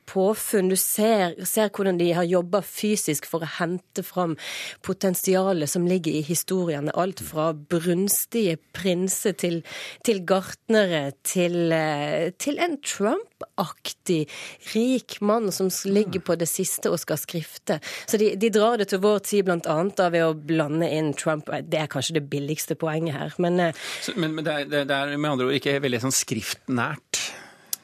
[0.09, 0.73] påfunn.
[0.73, 4.39] Du ser, ser hvordan de har jobba fysisk for å hente fram
[4.81, 6.97] potensialet som ligger i historiene.
[6.97, 9.61] Alt fra brunstige prinser til
[10.07, 14.27] til gartnere, til, eh, til en Trump-aktig
[14.73, 17.79] rik mann som ligger på det siste og skal skrifte.
[18.07, 19.79] Så de, de drar det til vår tid bl.a.
[20.13, 21.51] ved å blande inn Trump.
[21.69, 23.85] Det er kanskje det billigste poenget her, men eh,
[24.17, 27.22] Men, men det, er, det, er, med andre ord ikke veldig sånn skriftnært?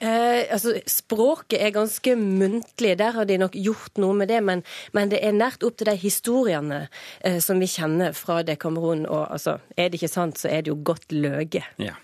[0.01, 4.41] Eh, altså, Språket er ganske muntlig, der har de nok gjort noe med det.
[4.45, 4.63] Men,
[4.97, 6.85] men det er nært opp til de historiene
[7.21, 9.07] eh, som vi kjenner fra det Kamerun.
[9.07, 11.65] Og altså, er det ikke sant, så er det jo godt løge.
[11.83, 11.97] Ja.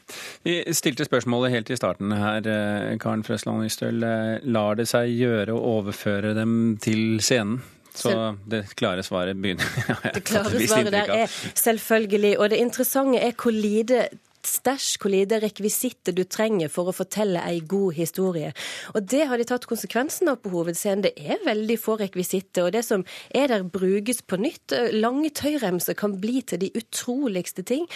[0.47, 4.03] Vi stilte spørsmålet helt i starten her, eh, Karen Frøsland Ystøl.
[4.03, 7.63] Eh, lar det seg gjøre å overføre dem til scenen?
[7.95, 8.11] Så
[8.51, 9.69] det klare svaret begynner
[10.17, 12.39] Det klare svaret der er selvfølgelig.
[12.41, 14.09] Og det interessante er hvor lite
[14.49, 18.53] stæsj, hvor lite rekvisitter du trenger for å fortelle ei god historie.
[18.95, 21.05] Og det har de tatt konsekvensen av på hovedscenen.
[21.07, 24.75] Det er veldig få rekvisitter, og det som er der, brukes på nytt.
[24.95, 27.89] Lange tøyremser kan bli til de utroligste ting.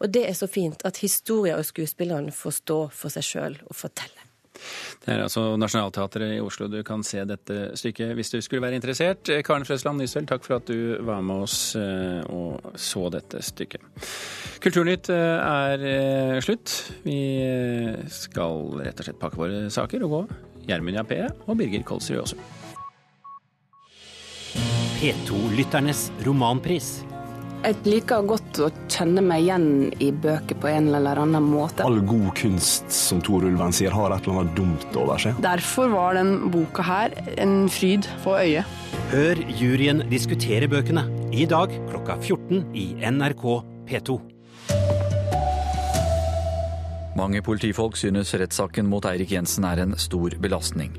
[0.00, 3.76] Og det er så fint at historier og skuespillerne får stå for seg sjøl og
[3.84, 4.23] fortelle.
[5.04, 8.78] Det er altså Nationaltheatret i Oslo du kan se dette stykket hvis du skulle være
[8.78, 9.28] interessert.
[9.46, 13.84] Karen Frøsland Nysøl, takk for at du var med oss eh, og så dette stykket.
[14.64, 16.74] Kulturnytt eh, er eh, slutt.
[17.04, 17.20] Vi
[18.12, 20.22] skal rett og slett pakke våre saker og gå.
[20.68, 22.40] Gjermund Jappé og Birger Kolsrud også.
[25.04, 27.02] P2-lytternes romanpris.
[27.64, 29.62] Jeg liker godt å kjenne meg igjen
[30.04, 31.86] i bøker på en eller annen måte.
[31.86, 35.38] All god kunst, som Tor Ulven sier, har et eller annet dumt over seg.
[35.40, 38.68] Derfor var den boka her en fryd for øyet.
[39.14, 43.46] Hør juryen diskutere bøkene i dag klokka 14 i NRK
[43.88, 44.18] P2.
[47.16, 50.92] Mange politifolk synes rettssaken mot Eirik Jensen er en stor belastning.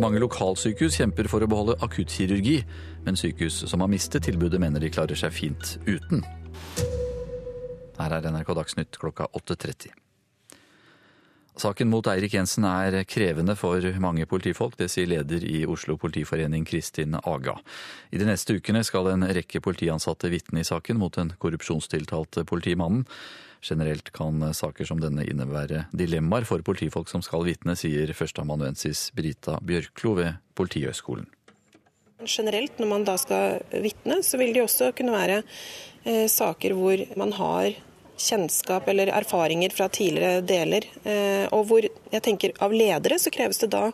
[0.00, 2.62] Mange lokalsykehus kjemper for å beholde akuttkirurgi,
[3.04, 6.22] men sykehus som har mistet tilbudet, mener de klarer seg fint uten.
[7.98, 9.92] Her er NRK Dagsnytt klokka 8.30.
[11.60, 16.64] Saken mot Eirik Jensen er krevende for mange politifolk, det sier leder i Oslo politiforening
[16.64, 17.58] Kristin Aga.
[18.08, 23.04] I de neste ukene skal en rekke politiansatte vitne i saken mot den korrupsjonstiltalte politimannen.
[23.62, 29.60] Generelt kan saker som denne innebære dilemmaer for politifolk som skal vitne, sier førsteamanuensis Brita
[29.62, 31.28] Bjørklo ved Politihøgskolen.
[32.26, 35.40] Generelt, når man da skal vitne, så vil det også kunne være
[36.04, 37.72] eh, saker hvor man har
[38.22, 43.62] kjennskap eller erfaringer fra tidligere deler, eh, og hvor jeg tenker av ledere så kreves
[43.62, 43.88] det da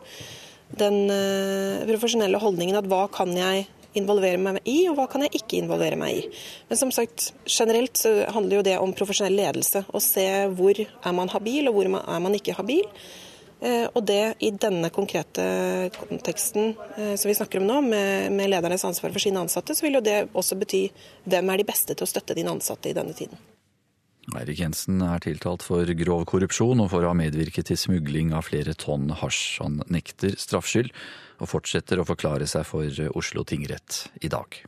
[0.79, 5.41] den eh, profesjonelle holdningen at hva kan jeg involvere meg i, og hva kan jeg
[5.41, 6.27] ikke involvere meg i.
[6.69, 9.85] Men som sagt, generelt så handler jo det om profesjonell ledelse.
[9.89, 12.85] Å se hvor er man habil, og hvor er man ikke habil.
[13.59, 15.45] Eh, og det i denne konkrete
[15.97, 19.87] konteksten eh, som vi snakker om nå, med, med ledernes ansvar for sine ansatte, så
[19.87, 20.85] vil jo det også bety
[21.27, 23.41] hvem er de beste til å støtte dine ansatte i denne tiden.
[24.37, 28.45] Eirik Jensen er tiltalt for grov korrupsjon og for å ha medvirket til smugling av
[28.51, 29.41] flere tonn hasj.
[29.65, 30.93] Han nekter straffskyld
[31.39, 34.61] og fortsetter å forklare seg for Oslo tingrett i dag.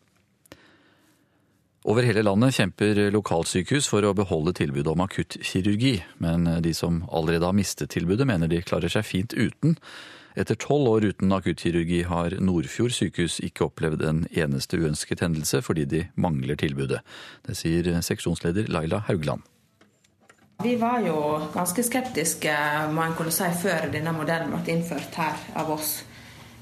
[1.89, 7.49] Over hele landet kjemper lokalsykehus for å beholde tilbudet om akuttkirurgi, men de som allerede
[7.49, 9.79] har mistet tilbudet, mener de klarer seg fint uten.
[10.39, 15.89] Etter tolv år uten akuttkirurgi har Nordfjord sykehus ikke opplevd en eneste uønsket hendelse fordi
[15.89, 17.01] de mangler tilbudet.
[17.49, 19.43] Det sier seksjonsleder Laila Haugland.
[20.61, 21.17] Vi var jo
[21.55, 22.53] ganske skeptiske
[22.93, 26.03] man kunne si, før denne modellen ble innført her av oss.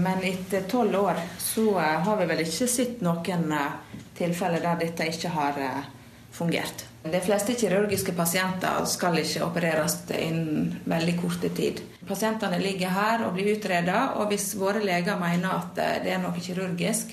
[0.00, 4.76] Men etter tolv år så eh, har vi vel ikke sett noen eh, tilfeller der
[4.78, 5.88] dette ikke har eh,
[6.30, 6.84] fungert.
[7.02, 11.80] De fleste kirurgiske pasienter skal ikke opereres innen veldig kort tid.
[12.06, 16.42] Pasientene ligger her og blir utredet, og hvis våre leger mener at det er noe
[16.42, 17.10] kirurgisk,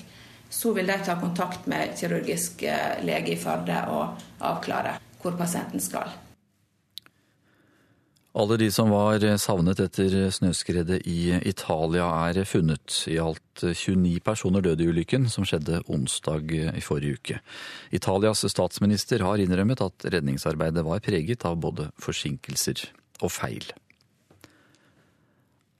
[0.50, 2.62] så vil de ta kontakt med kirurgisk
[3.02, 6.14] lege i Førde og avklare hvor pasienten skal.
[8.36, 12.98] Alle de som var savnet etter snøskredet i Italia er funnet.
[13.08, 17.38] I alt 29 personer døde i ulykken, som skjedde onsdag i forrige uke.
[17.96, 22.84] Italias statsminister har innrømmet at redningsarbeidet var preget av både forsinkelser
[23.24, 23.72] og feil.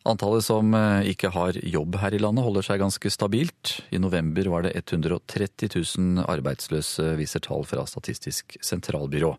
[0.06, 3.72] Antallet som eh, ikke har jobb her i landet holder seg ganske stabilt.
[3.90, 9.32] I november var det 130 000 arbeidsløse, viser tall fra Statistisk sentralbyrå.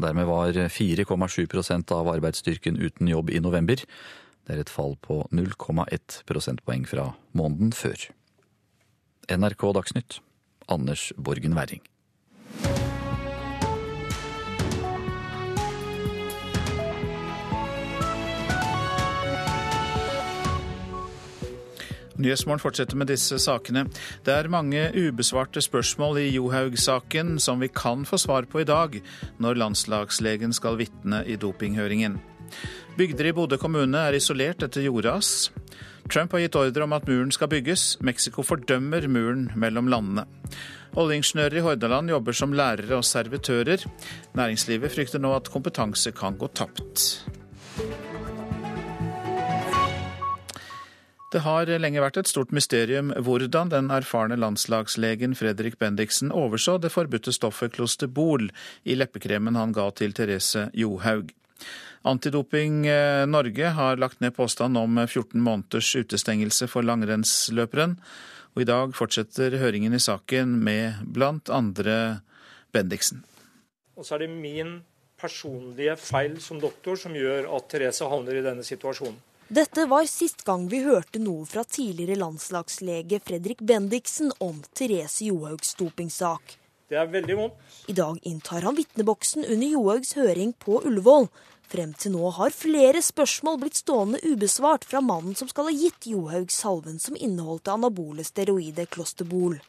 [0.00, 3.82] Dermed var 4,7% av arbeidsstyrken uten jobb i november.
[4.46, 8.08] Det er et fall på 0,1 prosentpoeng fra måneden før.
[9.26, 10.20] NRK Dagsnytt,
[10.70, 11.82] Anders Borgen Werring.
[22.16, 23.86] Nyhetsmorgen fortsetter med disse sakene.
[24.24, 28.96] Det er mange ubesvarte spørsmål i Johaug-saken som vi kan få svar på i dag,
[29.38, 32.16] når landslagslegen skal vitne i dopinghøringen.
[32.96, 35.50] Bygder i Bodø kommune er isolert etter jordras.
[36.08, 37.96] Trump har gitt ordre om at muren skal bygges.
[38.00, 40.24] Mexico fordømmer muren mellom landene.
[40.96, 43.84] Oljeingeniører i Hordaland jobber som lærere og servitører.
[44.38, 47.26] Næringslivet frykter nå at kompetanse kan gå tapt.
[51.36, 56.88] Det har lenge vært et stort mysterium hvordan den erfarne landslagslegen Fredrik Bendiksen overså det
[56.94, 58.46] forbudte stoffet klosterbol
[58.88, 61.34] i leppekremen han ga til Therese Johaug.
[62.08, 67.98] Antidoping eh, Norge har lagt ned påstand om 14 måneders utestengelse for langrennsløperen,
[68.56, 72.22] og i dag fortsetter høringen i saken med blant andre
[72.72, 73.26] Bendiksen.
[73.92, 74.78] Og så er det min
[75.20, 79.20] personlige feil som doktor som gjør at Therese havner i denne situasjonen.
[79.48, 85.76] Dette var sist gang vi hørte noe fra tidligere landslagslege Fredrik Bendiksen om Therese Johaugs
[85.78, 86.56] dopingsak.
[86.90, 87.60] Det er veldig vondt.
[87.86, 91.28] I dag inntar han vitneboksen under Johaugs høring på Ullevål.
[91.70, 96.08] Frem til nå har flere spørsmål blitt stående ubesvart fra mannen som skal ha gitt
[96.10, 99.60] Johaug salven som inneholdt anabole steroidet Klosterbol.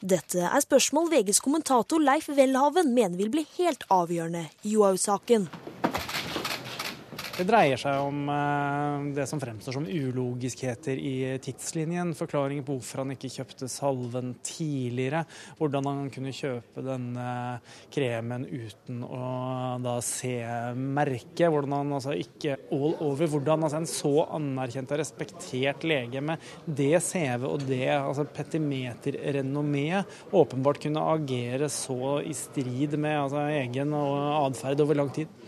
[0.00, 5.50] Dette er spørsmål VGs kommentator Leif Welhaven mener vil bli helt avgjørende i Johaug-saken.
[7.40, 12.10] Det dreier seg om eh, det som fremstår som ulogiskheter i tidslinjen.
[12.12, 15.22] Forklaringer på hvorfor han ikke kjøpte salven tidligere.
[15.56, 17.30] Hvordan han kunne kjøpe denne
[17.94, 19.22] kremen uten å
[19.80, 20.34] da se
[20.76, 21.48] merket.
[21.48, 23.32] Hvordan han altså ikke all over.
[23.32, 30.36] Hvordan altså en så anerkjent og respektert lege med det CV og det altså petimeterrenommeet
[30.36, 35.39] åpenbart kunne agere så i strid med altså, egen atferd over lang tid.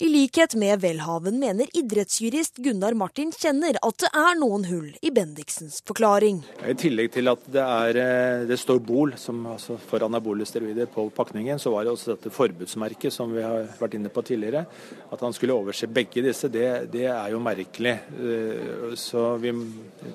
[0.00, 5.10] I likhet med Welhaven mener idrettsjurist Gunnar Martin kjenner at det er noen hull i
[5.12, 6.38] Bendiksens forklaring.
[6.64, 10.88] I tillegg til at det, er, eh, det står Bol som, altså for anabole steroider
[10.88, 14.64] på pakningen, så var det også dette forbudsmerket som vi har vært inne på tidligere.
[15.12, 16.64] At han skulle overse begge disse, det,
[16.96, 17.96] det er jo merkelig.
[18.16, 19.52] Eh, så vi,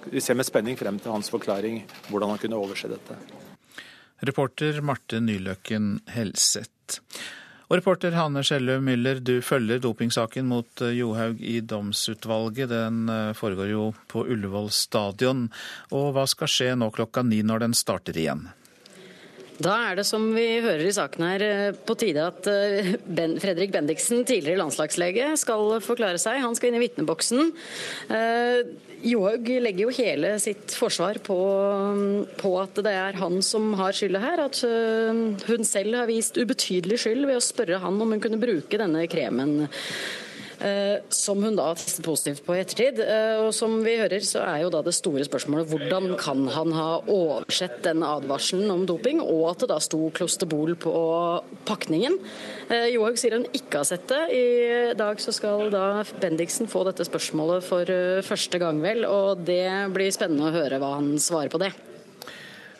[0.09, 3.21] vi ser med spenning frem til hans forklaring hvordan han kunne overse dette.
[4.25, 7.03] Reporter Marte Nyløkken Helseth.
[7.65, 12.69] Og reporter Hanne Skjellø Müller, du følger dopingsaken mot eh, Johaug i domsutvalget.
[12.69, 15.47] Den eh, foregår jo på Ullevål stadion.
[15.89, 18.45] Og hva skal skje nå klokka ni når den starter igjen?
[19.55, 22.49] Da er det som vi hører i saken her eh, på tide at
[23.05, 26.41] ben, Fredrik Bendiksen, tidligere landslagslege, skal forklare seg.
[26.43, 27.53] Han skal inn i vitneboksen.
[29.05, 31.37] Johaug legger jo hele sitt forsvar på,
[32.39, 34.43] på, at det er han som har skylda her.
[34.47, 34.59] At
[35.47, 39.05] hun selv har vist ubetydelig skyld ved å spørre han om hun kunne bruke denne
[39.11, 39.69] kremen.
[40.59, 43.01] Eh, som hun da testet positivt på i ettertid.
[43.03, 46.71] Eh, og som vi hører, så er jo da det store spørsmålet hvordan kan han
[46.75, 50.93] ha oversett den advarselen om doping, og at det da sto klosterbol på
[51.67, 52.15] pakningen.
[52.69, 54.21] Eh, Johaug sier hun ikke har sett det.
[54.31, 54.45] I
[54.97, 57.91] dag så skal da Bendiksen få dette spørsmålet for
[58.25, 59.03] første gang, vel.
[59.09, 61.73] Og det blir spennende å høre hva han svarer på det.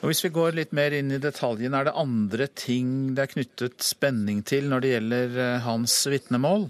[0.04, 3.32] Og Hvis vi går litt mer inn i detaljen, er det andre ting det er
[3.32, 6.68] knyttet spenning til når det gjelder hans vitnemål?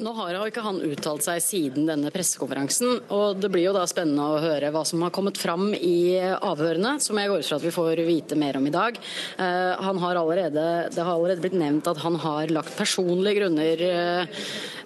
[0.00, 3.82] Nå har jo ikke han uttalt seg siden denne pressekonferansen, og det blir jo da
[3.88, 7.58] spennende å høre hva som har kommet fram i avhørene, som jeg går ut fra
[7.60, 8.96] at vi får vite mer om i dag.
[9.36, 13.84] Uh, han har allerede, det har allerede blitt nevnt at han har lagt personlige grunner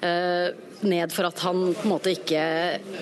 [0.03, 0.51] uh,
[0.85, 2.43] ned for at han på en måte ikke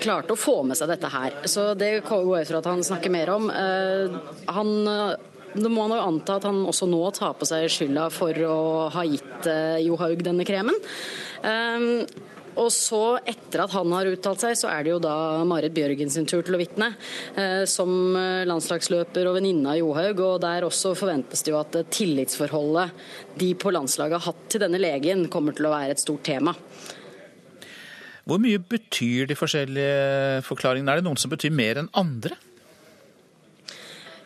[0.04, 1.40] klarte å få med seg dette her.
[1.48, 3.48] Så det går jeg ut fra at han snakker mer om.
[3.50, 4.72] Han
[5.54, 8.58] det må man jo anta at han også nå tar på seg skylda for å
[8.94, 9.48] ha gitt
[9.84, 10.76] Johaug denne kremen.
[11.42, 12.06] Um,
[12.60, 15.14] og så, etter at han har uttalt seg, så er det jo da
[15.48, 16.90] Marit Bjørgen sin tur til å vitne.
[17.38, 20.20] Eh, som eh, landslagsløper og venninne av Johaug.
[20.26, 22.92] Og der også forventes det jo at tillitsforholdet
[23.40, 26.54] de på landslaget har hatt til denne legen, kommer til å være et stort tema.
[28.28, 30.92] Hvor mye betyr de forskjellige forklaringene?
[30.92, 32.36] Er det noen som betyr mer enn andre?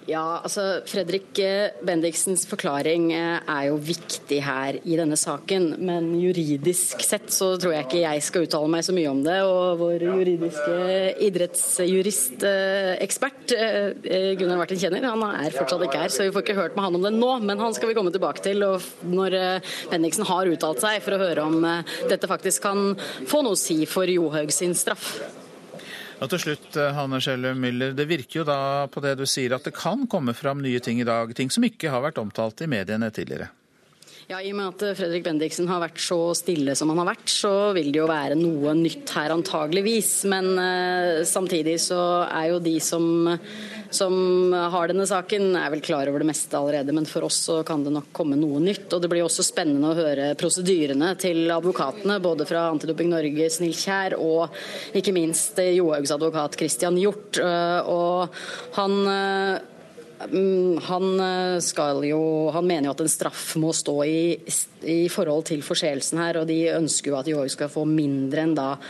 [0.07, 5.75] Ja, altså Fredrik eh, Bendiksens forklaring eh, er jo viktig her i denne saken.
[5.83, 9.43] Men juridisk sett så tror jeg ikke jeg skal uttale meg så mye om det.
[9.43, 10.77] Og vår juridiske
[11.27, 13.55] idrettsjuristekspert
[14.39, 16.99] Gunnar Martin Kjenner, han er fortsatt ikke her, så vi får ikke hørt med han
[17.01, 17.33] om det nå.
[17.43, 19.31] Men han skal vi komme tilbake til når
[19.91, 21.59] Bendiksen har uttalt seg, for å høre om
[22.07, 22.81] dette faktisk kan
[23.27, 25.19] få noe å si for Johaug sin straff.
[26.17, 29.53] Og til slutt, eh, Hanne Schellum Müller, det virker jo da på det du sier
[29.53, 32.63] at det kan komme fram nye ting i dag, ting som ikke har vært omtalt
[32.65, 33.51] i mediene tidligere?
[34.27, 37.29] Ja, I og med at Fredrik Bendiksen har vært så stille som han har vært,
[37.31, 40.25] så vil det jo være noe nytt her antageligvis.
[40.33, 43.07] Men eh, samtidig så er jo de som,
[43.97, 46.95] som, har denne saken, er vel klar over det meste allerede.
[46.97, 48.91] Men for oss så kan det nok komme noe nytt.
[48.93, 53.77] Og det blir også spennende å høre prosedyrene til advokatene, både fra Antidoping Norge, Snill
[53.77, 57.41] Kjær, og ikke minst Johaugs advokat Christian Hjort.
[57.41, 59.73] Uh, og han uh,
[60.33, 64.21] Mm, han, eh, skal jo, han mener jo at en straff må stå i,
[64.89, 68.55] i forhold til forseelsen her, og de ønsker jo at Johaug skal få mindre enn
[68.57, 68.87] da eh,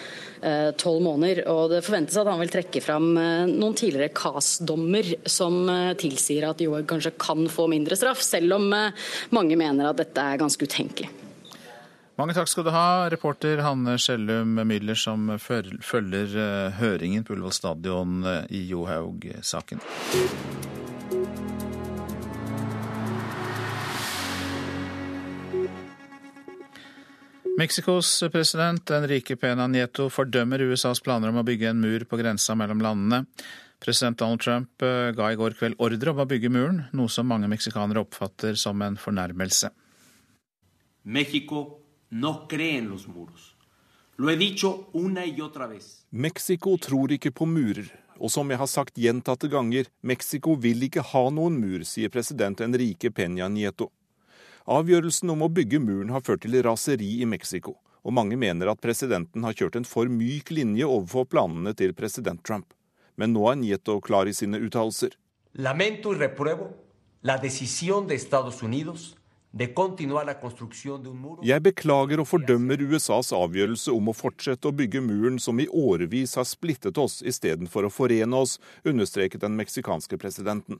[0.78, 1.42] tolv måneder.
[1.52, 5.58] Og det forventes at han vil trekke fram eh, noen tidligere CAS-dommer som
[5.98, 8.68] tilsier at Johaug kanskje kan få mindre straff, selv om
[9.34, 11.10] mange mener at dette er ganske utenkelig.
[12.16, 16.38] Mange takk skal du ha, reporter Hanne Skjellum Müller, som følger
[16.78, 19.84] høringen på Ullevål stadion i Johaug-saken.
[27.56, 32.52] Mexicos president Enrique Pena Nieto fordømmer USAs planer om å bygge en mur på grensa
[32.52, 33.22] mellom landene.
[33.80, 37.24] President Donald Trump eh, ga i går kveld ordre om å bygge muren, noe som
[37.32, 39.72] mange meksikanere oppfatter som en fornærmelse.
[41.08, 41.64] Mexico
[42.10, 43.54] no cree en los muros.
[44.20, 46.04] Lo he dicho una y otra vez.
[46.10, 47.88] Mexico tror ikke på murer.
[48.20, 52.60] Og som jeg har sagt gjentatte ganger, Mexico vil ikke ha noen mur, sier president
[52.60, 53.94] Enrique Peña Nieto.
[54.66, 58.80] Avgjørelsen om å bygge muren har ført til raseri i Mexico, og mange mener at
[58.82, 62.72] presidenten har kjørt en for myk linje overfor planene til president Trump.
[63.14, 65.14] Men nå er Nieto klar i sine uttalelser.
[65.54, 66.68] Lamento y repruebo
[67.22, 69.14] la decisión de Estados Unidos
[69.56, 69.72] jeg
[71.64, 76.44] beklager og fordømmer USAs avgjørelse om å fortsette å bygge muren som i årevis har
[76.44, 80.76] splittet oss istedenfor å forene oss, understreket den meksikanske presidenten.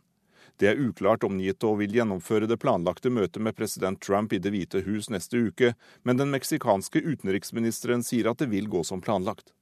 [0.57, 4.53] Det er uklart om Nieto vil gjennomføre det planlagte møtet med president Trump i Det
[4.55, 9.53] hvite hus neste uke, men den meksikanske utenriksministeren sier at det vil gå som planlagt.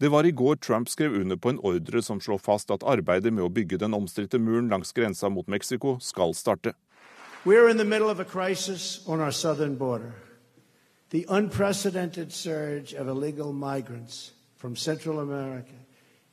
[0.00, 3.32] Det var i går Trump skrev under på en ordre som slår fast at arbeidet
[3.32, 6.72] med å bygge den omstridte muren langs grensa mot Mexico skal starte.
[11.12, 15.81] The unprecedented surge of illegal migrants from Central America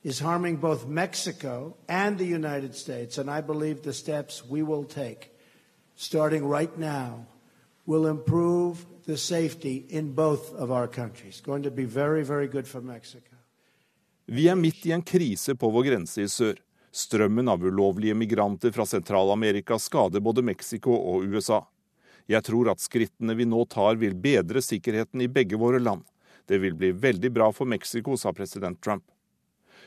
[0.02, 3.18] is harming both Mexico and the United States.
[3.18, 5.30] And I believe the steps we will take,
[5.96, 7.26] starting right now,
[7.86, 11.38] will improve the safety in both of our countries.
[11.38, 13.26] It's going to be very, very good for Mexico.
[14.26, 16.60] Vi er midt i en krise på vår grense i sør.
[16.92, 21.60] Strømmen av ulovlige migranter fra Sentral-Amerika skader både Mexico og USA.
[22.30, 26.04] Jeg tror at skrittene vi nå tar vil bedre sikkerheten i begge våre land.
[26.46, 29.02] Det vil bli veldig bra for Mexico, sa president Trump.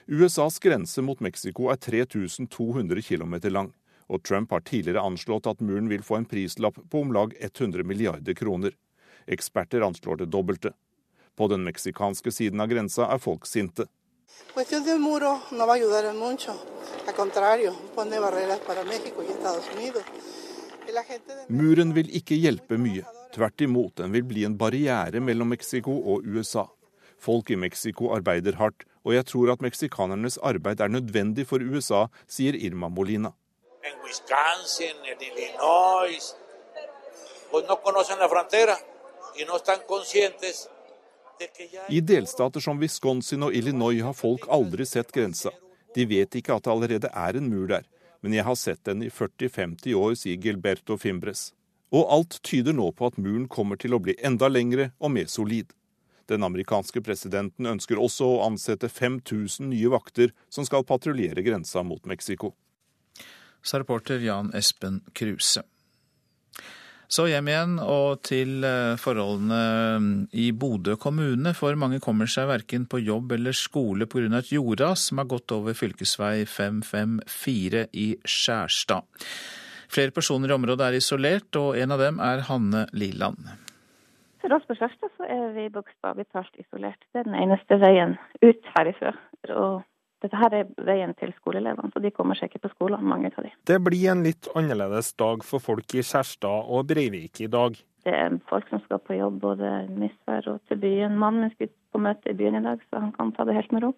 [0.06, 3.72] USAs grense mot Mexico er 3200 km lang,
[4.08, 7.84] og Trump har tidligere anslått at muren vil få en prislapp på om lag 100
[7.88, 8.76] milliarder kroner.
[9.28, 10.74] Eksperter anslår det dobbelte.
[11.36, 13.88] På den meksikanske siden av grensa er folk sinte.
[21.48, 23.08] Muren vil ikke hjelpe mye.
[23.34, 26.68] Tvert imot, den vil bli en barriere mellom Mexico og USA.
[27.24, 32.08] Folk i Mexico arbeider hardt, og jeg tror at meksikanernes arbeid er nødvendig for USA,
[32.28, 33.34] sier Irma Molina.
[41.90, 45.52] I delstater som Wisconsin og Illinois har folk aldri sett grensa.
[45.96, 47.84] De vet ikke at det allerede er en mur der,
[48.22, 51.52] men jeg har sett den i 40-50 år, sier Gilberto Fimbres.
[51.94, 55.28] Og alt tyder nå på at muren kommer til å bli enda lengre og mer
[55.30, 55.74] solid.
[56.32, 62.06] Den amerikanske presidenten ønsker også å ansette 5000 nye vakter som skal patruljere grensa mot
[62.10, 62.54] Mexico.
[63.64, 65.64] Sa reporter Jan Espen Kruse.
[67.14, 69.60] Så hjem igjen og til eh, forholdene
[70.02, 74.40] mm, i Bodø kommune, for mange kommer seg verken på jobb eller skole pga.
[74.40, 75.94] et jordras som har gått over fv.
[76.02, 79.06] 554 i Skjærstad.
[79.94, 83.46] Flere personer i området er isolert, og en av dem er Hanne Liland.
[84.44, 87.00] For oss på Skjerstad så er vi bokstavelig talt isolert.
[87.14, 89.14] Det er den eneste veien ut herifra.
[89.56, 89.86] Og
[90.24, 93.48] dette her er veien til skoleelevene, så de kommer seg ikke på skolen, mange av
[93.48, 93.54] de.
[93.72, 97.80] Det blir en litt annerledes dag for folk i Skjerstad og Breivik i dag.
[98.04, 101.16] Det er folk som skal på jobb, både Misvær og til byen.
[101.20, 103.72] Mannen min skulle på møte i byen i dag, så han kan ta det helt
[103.72, 103.94] med ro.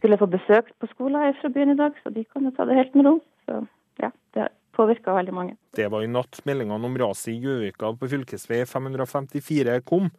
[0.00, 2.80] Skulle få besøk på skolen fra byen i dag, så de kan jo ta det
[2.82, 3.16] helt med ro.
[3.46, 3.62] Så
[4.02, 5.56] ja, det påvirka veldig mange.
[5.76, 8.64] Det var i natt meldingene om raset i Gjøvika på fv.
[8.68, 10.10] 554 kom.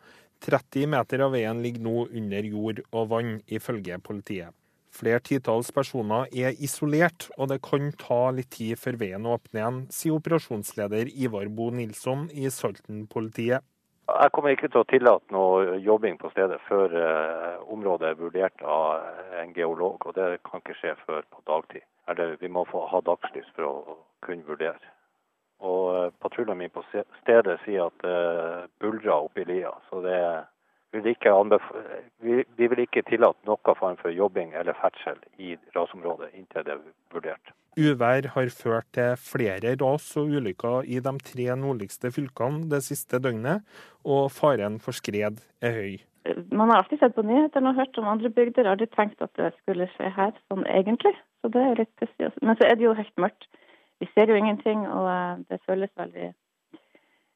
[0.45, 4.53] 30 meter av veien ligger nå under jord og vann, ifølge politiet.
[4.95, 9.80] Flere titalls personer er isolert, og det kan ta litt tid før veien åpner igjen,
[9.91, 13.66] sier operasjonsleder Ivar Bo Nilsson i Salten-politiet.
[14.06, 18.62] Jeg kommer ikke til å tillate noe jobbing på stedet før eh, området er vurdert
[18.62, 21.86] av en geolog, og det kan ikke skje før på dagtid.
[22.12, 24.93] Eller vi må få ha dagslys for å kunne vurdere.
[25.66, 29.74] Og eh, patruljen min på stedet sier at det eh, buldrer oppi lia.
[29.89, 30.20] Så det
[30.95, 31.33] vil ikke
[32.23, 36.75] vi, vi vil ikke tillate noen form for jobbing eller ferdsel i rasområdet inntil det
[36.75, 36.81] er
[37.13, 37.53] vurdert.
[37.75, 43.19] Uvær har ført til flere ras og ulykker i de tre nordligste fylkene det siste
[43.19, 43.65] døgnet,
[44.07, 45.97] og faren for skred er høy.
[46.55, 49.51] Man har alltid sett på nyhetene og hørt om andre bygder, aldri tenkt at det
[49.59, 51.13] skulle skje her sånn egentlig.
[51.43, 52.31] Så det er litt pussig.
[52.41, 53.45] Men så er det jo helt mørkt.
[54.01, 56.31] Vi ser jo ingenting, og eh, det føles veldig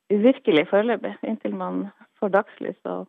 [0.10, 1.84] uvirkelig foreløpig, inntil man
[2.20, 3.05] får dagslys og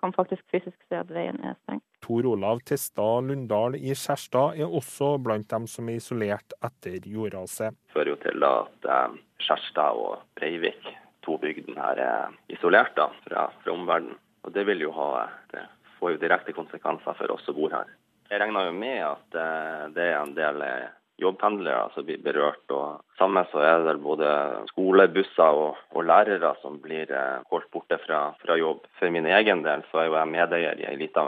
[0.00, 1.84] kan faktisk fysisk se at veien er stengt.
[2.04, 7.76] Tor Olav Testad Lundahl i Skjerstad er også blant dem som er isolert etter jordraset.
[7.76, 10.88] Det fører jo til at eh, Skjerstad og Breivik,
[11.26, 14.18] to bygdene her, er isolert da, fra, fra omverdenen.
[14.46, 15.66] Og det vil jo ha Det
[15.98, 17.90] får jo direkte konsekvenser for oss som bor her.
[18.30, 20.88] Jeg regner jo med at eh, det er en del eh,
[21.20, 22.64] jobbpendlere som blir berørt.
[22.70, 24.30] og Sammen så er det både
[24.72, 28.86] skolebusser og, og lærere som blir eh, holdt borte fra, fra, jobb.
[28.98, 31.26] For min egen del så er jeg medeier i ei lita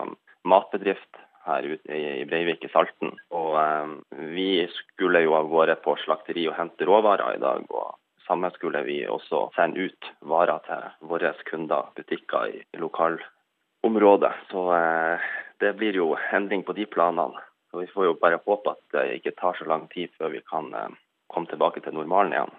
[0.49, 3.17] matbedrift her ute i Breivik i Salten.
[3.35, 7.69] Og eh, vi skulle jo av gårde på slakteri og hente råvarer i dag.
[7.71, 14.35] og Samme skulle vi også sende ut varer til våre kunder, butikker i lokalområdet.
[14.51, 17.43] Så eh, det blir jo endring på de planene.
[17.73, 20.43] Så Vi får jo bare håpe at det ikke tar så lang tid før vi
[20.45, 20.93] kan eh,
[21.33, 22.53] komme tilbake til normalen igjen.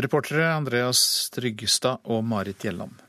[0.00, 3.04] Reportere Andreas Tryggestad og Marit Gjelland.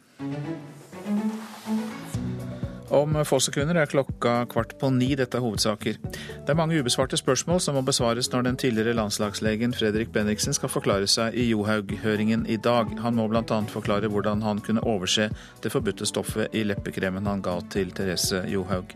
[2.87, 5.09] Om få sekunder er klokka kvart på ni.
[5.19, 5.97] Dette er hovedsaker.
[6.03, 10.71] Det er mange ubesvarte spørsmål som må besvares når den tidligere landslagslegen Fredrik Bendiksen skal
[10.71, 12.91] forklare seg i Johaug-høringen i dag.
[13.03, 13.59] Han må bl.a.
[13.71, 15.27] forklare hvordan han kunne overse
[15.63, 18.95] det forbudte stoffet i leppekremen han ga til Therese Johaug.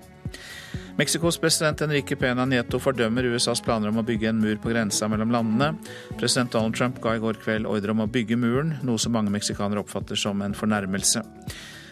[0.98, 5.08] Mexicos president Enrique Pena Nieto fordømmer USAs planer om å bygge en mur på grensa
[5.12, 5.72] mellom landene.
[6.20, 9.32] President Donald Trump ga i går kveld ordre om å bygge muren, noe som mange
[9.34, 11.24] meksikanere oppfatter som en fornærmelse.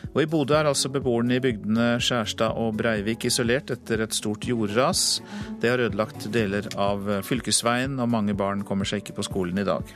[0.09, 4.47] Og I Bodø er altså beboerne i bygdene Skjærstad og Breivik isolert etter et stort
[4.47, 5.19] jordras.
[5.61, 9.67] Det har ødelagt deler av fylkesveien, og mange barn kommer seg ikke på skolen i
[9.69, 9.93] dag.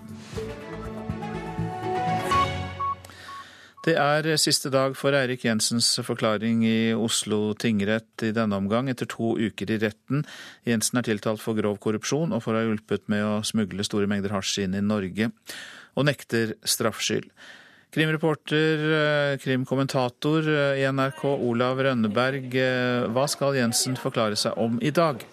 [3.84, 9.10] Det er siste dag for Eirik Jensens forklaring i Oslo tingrett i denne omgang, etter
[9.12, 10.22] to uker i retten.
[10.64, 14.08] Jensen er tiltalt for grov korrupsjon og for å ha hjulpet med å smugle store
[14.08, 15.34] mengder hasj inn i Norge,
[16.00, 17.28] og nekter straffskyld.
[17.94, 24.80] Krimreporter, eh, krimkommentator eh, i NRK, Olav Rønneberg, eh, hva skal Jensen forklare seg om
[24.82, 25.28] i dag?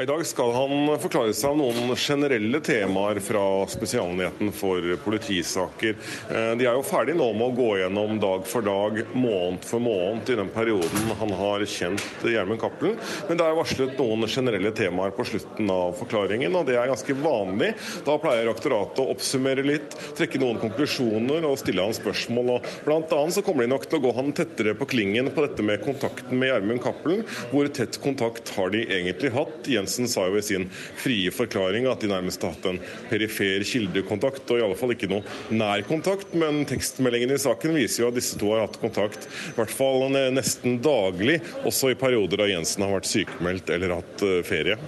[0.00, 5.94] I dag skal han forklare seg om noen generelle temaer fra Spesialenheten for politisaker.
[6.34, 9.84] Eh, de er jo ferdig nå med å gå gjennom dag for dag, måned for
[9.84, 12.96] måned i den perioden han har kjent Gjermund Cappelen.
[13.28, 17.16] Men det er varslet noen generelle temaer på slutten av forklaringen, og det er ganske
[17.20, 17.70] vanlig.
[18.02, 22.52] Da pleier aktoratet å oppsummere litt, trekke noen konklusjoner og stille han spørsmål.
[22.56, 25.46] og Blant annet så kommer de nok til å gå han tettere på klingen på
[25.46, 27.24] dette med kontakten med Gjermund Cappelen.
[27.54, 29.70] Hvor tett kontakt har de egentlig hatt?
[29.84, 32.80] Jensen sa jo i sin frie forklaring at de nærmest har hatt en
[33.10, 35.22] perifer kildekontakt, og i alle fall ikke noe
[35.52, 36.32] nær kontakt.
[36.38, 40.08] Men tekstmeldingen i saken viser jo at disse to har hatt kontakt i hvert fall
[40.34, 44.78] nesten daglig, også i perioder da Jensen har vært sykemeldt eller hatt eh, ferie.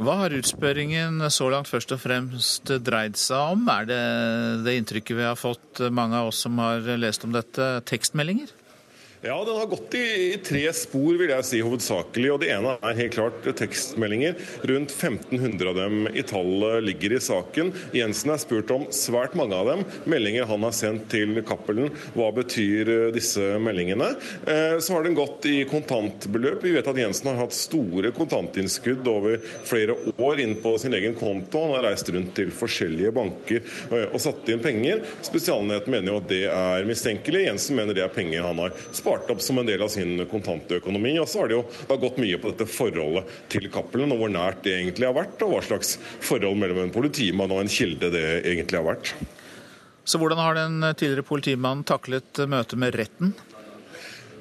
[0.00, 3.66] Hva har utspørringen så langt først og fremst dreid seg om?
[3.68, 4.00] Er det
[4.64, 8.54] det inntrykket vi har fått, mange av oss som har lest om dette, tekstmeldinger?
[9.22, 12.28] Ja, den har gått i, i, tre spor, vil jeg si, hovedsakelig.
[12.32, 14.38] og Det ene er helt klart tekstmeldinger.
[14.64, 17.68] Rundt 1500 av dem i tallet ligger i saken.
[17.92, 19.82] Jensen er spurt om svært mange av dem.
[20.08, 21.92] Meldinger han har sendt til Cappelen.
[22.14, 24.08] Hva betyr eh, disse meldingene?
[24.48, 26.64] Eh, så har den gått i kontantbeløp.
[26.64, 29.36] Vi vet at Jensen har hatt store kontantinnskudd over
[29.68, 31.66] flere år inn på sin egen konto.
[31.66, 33.60] Han har reist rundt til forskjellige banker
[33.90, 35.04] og, og satt inn penger.
[35.28, 37.44] Spesialenheten mener jo at det er mistenkelig.
[37.50, 40.26] Jensen mener det er penger han har spart spart opp som en del av sin
[40.30, 41.16] kontantøkonomi.
[41.18, 44.30] Og så har det jo da gått mye på dette forholdet til Cappelen, og hvor
[44.30, 48.12] nært det egentlig har vært, og hva slags forhold mellom en politimann og en kilde
[48.14, 49.14] det egentlig har vært.
[50.06, 53.34] Så hvordan har den tidligere politimannen taklet møtet med retten?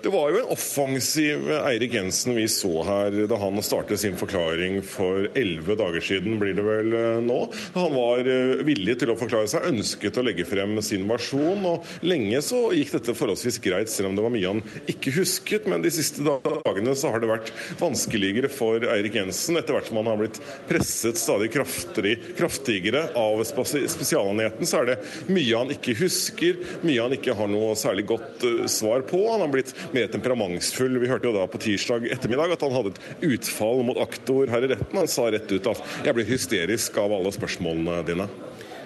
[0.01, 4.77] Det var jo en offensiv Eirik Jensen vi så her da han startet sin forklaring
[4.85, 7.39] for elleve dager siden, blir det vel eh, nå.
[7.73, 11.65] Han var eh, villig til å forklare seg, ønsket å legge frem sin versjon.
[11.67, 15.67] og Lenge så gikk dette forholdsvis greit, selv om det var mye han ikke husket.
[15.67, 19.99] Men de siste dagene så har det vært vanskeligere for Eirik Jensen, etter hvert som
[19.99, 20.39] han har blitt
[20.69, 24.97] presset stadig kraftigere av Spesialenheten, så er det
[25.27, 29.25] mye han ikke husker, mye han ikke har noe særlig godt eh, svar på.
[29.27, 30.99] Han har blitt mer temperamentsfull.
[31.01, 34.65] Vi hørte jo da på tirsdag ettermiddag at han hadde et utfall mot aktor her
[34.65, 34.99] i retten.
[34.99, 38.29] Han sa rett ut at 'jeg blir hysterisk av alle spørsmålene dine'.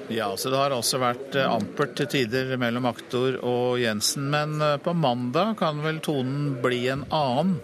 [0.10, 4.30] Ja, så Det har også vært eh, ampert til tider mellom aktor og Jensen.
[4.30, 7.56] Men eh, på mandag kan vel tonen bli en annen?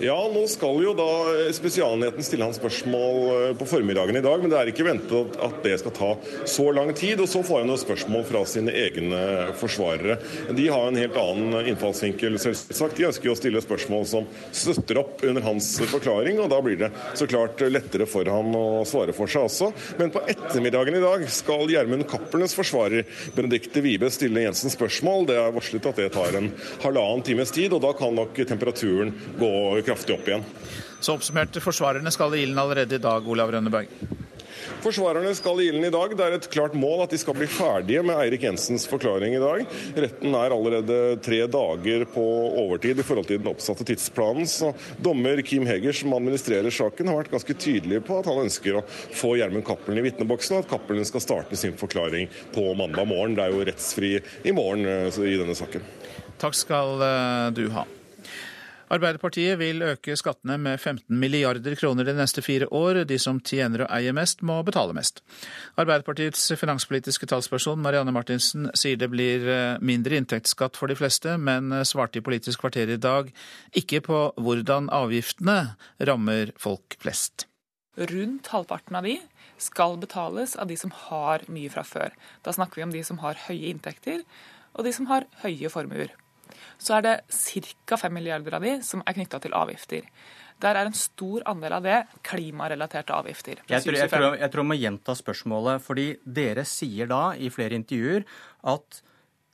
[0.00, 1.06] Ja, nå skal jo da
[1.52, 5.58] Spesialenheten stille han spørsmål eh, på formiddagen i dag, men det er ikke ventet at
[5.60, 6.08] det skal ta
[6.48, 7.20] så lang tid.
[7.20, 9.20] Og så får han noen spørsmål fra sine egne
[9.60, 10.16] forsvarere.
[10.56, 12.96] De har en helt annen innfallsvinkel, selvsagt.
[12.96, 16.80] De ønsker jo å stille spørsmål som støtter opp under hans forklaring, og da blir
[16.80, 16.90] det
[17.20, 19.68] så klart lettere for han å svare for seg også.
[20.00, 23.04] Men på ettermiddagen i dag skal Gjermund Cappelens forsvarer
[23.36, 25.28] Benedicte Wibe stille Jensen spørsmål.
[25.28, 26.50] Det er varslet at det tar en
[26.86, 29.52] halvannen times tid, og da kan nok temperaturen gå
[29.90, 30.46] kraftig opp igjen.
[31.00, 33.88] Så oppsummert, forsvarerne skal i ilden allerede i dag, Olav Rønneberg?
[34.80, 36.12] Forsvarerne skal i ilden i dag.
[36.16, 39.42] Det er et klart mål at de skal bli ferdige med Eirik Jensens forklaring i
[39.42, 39.74] dag.
[40.04, 42.24] Retten er allerede tre dager på
[42.62, 44.48] overtid i forhold til den oppsatte tidsplanen.
[44.48, 44.72] Så
[45.02, 48.84] dommer Kim Heger, som administrerer saken, har vært ganske tydelig på at han ønsker å
[48.88, 53.36] få Gjermund Cappelen i vitneboksen, og at Cappelen skal starte sin forklaring på mandag morgen.
[53.36, 55.84] Det er jo rettsfri i morgen eh, i denne saken.
[56.40, 57.88] Takk skal eh, du ha.
[58.90, 63.04] Arbeiderpartiet vil øke skattene med 15 milliarder kroner de neste fire år.
[63.06, 65.20] De som tjener og eier mest, må betale mest.
[65.78, 71.70] Arbeiderpartiets finanspolitiske talsperson Marianne Martinsen sier det blir eh, mindre inntektsskatt for de fleste, men
[71.70, 73.30] eh, svarte i Politisk kvarter i dag
[73.78, 75.76] ikke på hvordan avgiftene
[76.10, 77.46] rammer folk flest.
[78.10, 79.20] Rundt halvparten av de
[79.60, 82.16] skal betales av de som har mye fra før.
[82.42, 84.26] Da snakker vi om de som har høye inntekter,
[84.74, 86.10] og de som har høye formuer
[86.80, 87.98] så er det ca.
[88.00, 90.08] 5 milliarder av de som er knytta til avgifter.
[90.60, 93.62] Der er en stor andel av det klimarelaterte avgifter.
[93.68, 95.84] Jeg tror, jeg, tror, jeg tror jeg må gjenta spørsmålet.
[95.84, 98.26] fordi dere sier da i flere intervjuer
[98.72, 99.00] at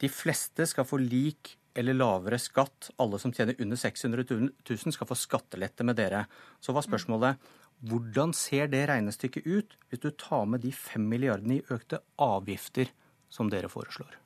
[0.03, 2.91] de fleste skal få lik eller lavere skatt.
[3.03, 6.24] Alle som tjener under 600 000 skal få skattelette med dere.
[6.61, 7.55] Så var spørsmålet
[7.87, 12.91] hvordan ser det regnestykket ut hvis du tar med de 5 milliardene i økte avgifter
[13.29, 14.16] som dere foreslår?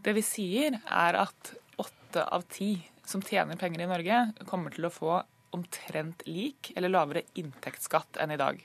[0.00, 2.72] Det vi sier, er at åtte av ti
[3.04, 5.14] som tjener penger i Norge, kommer til å få
[5.56, 8.60] omtrent lik eller lavere inntektsskatt enn i dag.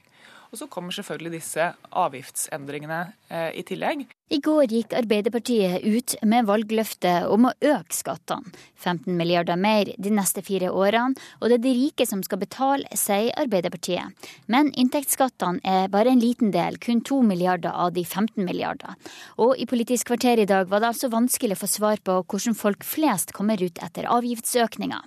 [0.52, 4.06] Og så kommer selvfølgelig disse avgiftsendringene eh, i tillegg.
[4.34, 8.54] I går gikk Arbeiderpartiet ut med valgløftet om å øke skattene.
[8.82, 12.89] 15 milliarder mer de neste fire årene, og det er de rike som skal betale,
[12.98, 14.30] sier Arbeiderpartiet.
[14.52, 18.98] Men inntektsskattene er bare en liten del, kun 2 milliarder av de 15 milliarder.
[19.38, 22.58] Og i Politisk kvarter i dag var det altså vanskelig å få svar på hvordan
[22.58, 25.04] folk flest kommer ut etter avgiftsøkninga.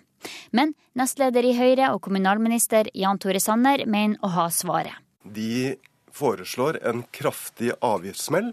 [0.50, 4.94] Men nestleder i Høyre og kommunalminister Jan Tore Sanner mener å ha svaret.
[5.34, 5.76] De
[6.12, 8.52] foreslår en kraftig avgiftssmell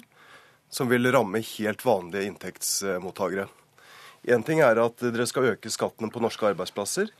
[0.69, 3.47] som vil ramme helt vanlige inntektsmottakere.
[4.25, 7.11] Én ting er at dere skal øke skattene på norske arbeidsplasser,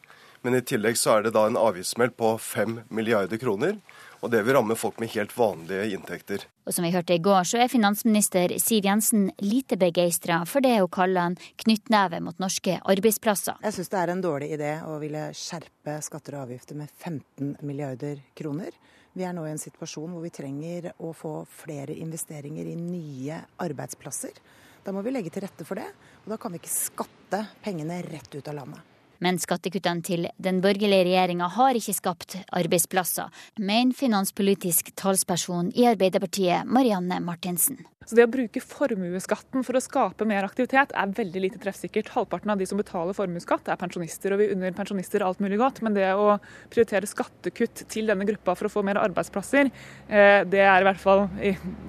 [0.46, 3.80] men i tillegg så er det da en avgiftssmell på 5 milliarder kroner.
[4.22, 6.46] Og det vil ramme folk med helt vanlige inntekter.
[6.66, 10.76] Og som vi hørte i går, så er finansminister Siv Jensen lite begeistra for det
[10.80, 13.60] hun kaller en knyttneve mot norske arbeidsplasser.
[13.66, 17.58] Jeg syns det er en dårlig idé å ville skjerpe skatter og avgifter med 15
[17.66, 18.74] milliarder kroner.
[19.16, 23.38] Vi er nå i en situasjon hvor vi trenger å få flere investeringer i nye
[23.64, 24.36] arbeidsplasser.
[24.84, 25.88] Da må vi legge til rette for det,
[26.26, 28.95] og da kan vi ikke skatte pengene rett ut av landet.
[29.26, 36.70] Men skattekuttene til den borgerlige regjeringa har ikke skapt arbeidsplasser, mener finanspolitisk talsperson i Arbeiderpartiet
[36.70, 37.80] Marianne Martinsen.
[38.06, 42.12] Så Det å bruke formuesskatten for å skape mer aktivitet er veldig lite treffsikkert.
[42.14, 45.82] Halvparten av de som betaler formuesskatt er pensjonister, og vi unner pensjonister alt mulig godt.
[45.82, 46.36] Men det å
[46.70, 49.72] prioritere skattekutt til denne gruppa for å få mer arbeidsplasser,
[50.06, 51.26] eh, det er i hvert fall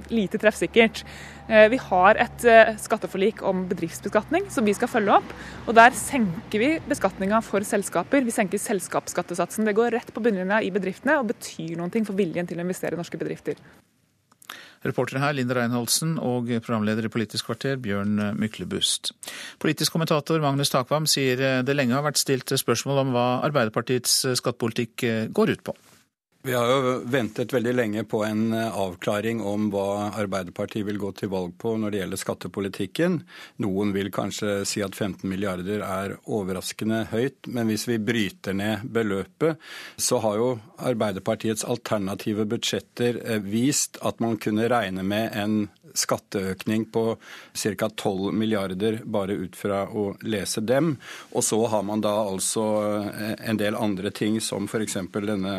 [0.08, 1.04] lite treffsikkert.
[1.46, 5.34] Eh, vi har et eh, skatteforlik om bedriftsbeskatning som vi skal følge opp.
[5.66, 8.24] og Der senker vi beskatninga for selskaper.
[8.26, 9.66] Vi senker selskapsskattesatsen.
[9.66, 12.98] Det går rett på bunnlinja i bedriftene og betyr noe for viljen til å investere
[12.98, 13.60] i norske bedrifter.
[14.86, 19.14] Reportere her Linda Reinholdsen og programleder i Politisk kvarter Bjørn Myklebust.
[19.62, 25.06] Politisk kommentator Magnus Takvam sier det lenge har vært stilt spørsmål om hva Arbeiderpartiets skattepolitikk
[25.34, 25.74] går ut på.
[26.46, 31.08] Vi har jo ventet veldig lenge på en eh, avklaring om hva Arbeiderpartiet vil gå
[31.18, 33.16] til valg på når det gjelder skattepolitikken.
[33.64, 38.86] Noen vil kanskje si at 15 milliarder er overraskende høyt, men hvis vi bryter ned
[38.94, 39.58] beløpet,
[39.98, 40.52] så har jo
[40.86, 45.58] Arbeiderpartiets alternative budsjetter eh, vist at man kunne regne med en
[45.96, 47.16] skatteøkning på
[47.54, 47.88] ca.
[47.88, 50.94] 12 milliarder bare ut fra å lese dem.
[51.32, 52.66] Og så har man da altså
[53.10, 54.98] eh, en del andre ting som f.eks.
[55.16, 55.56] denne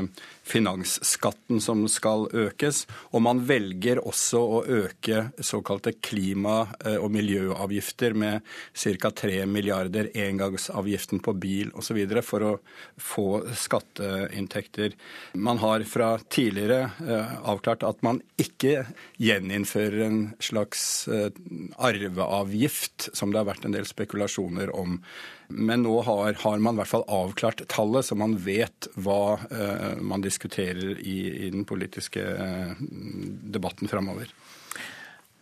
[0.47, 2.85] finansskatten som skal økes.
[3.11, 8.41] Og man velger også å øke såkalte klima- eh, og miljøavgifter med
[8.73, 9.11] ca.
[9.11, 11.97] 3 milliarder, engangsavgiften på bil osv.
[12.23, 12.59] for å
[12.97, 14.93] få skatteinntekter.
[15.33, 18.85] Man har fra tidligere eh, avklart at man ikke
[19.19, 21.29] gjeninnfører en slags eh,
[21.77, 25.01] arveavgift, som det har vært en del spekulasjoner om.
[25.47, 29.93] Men nå har, har, man i hvert fall avklart tallet, så man vet hva uh,
[30.03, 31.17] man diskuterer i,
[31.47, 34.33] i, den politiske uh, debatten framover.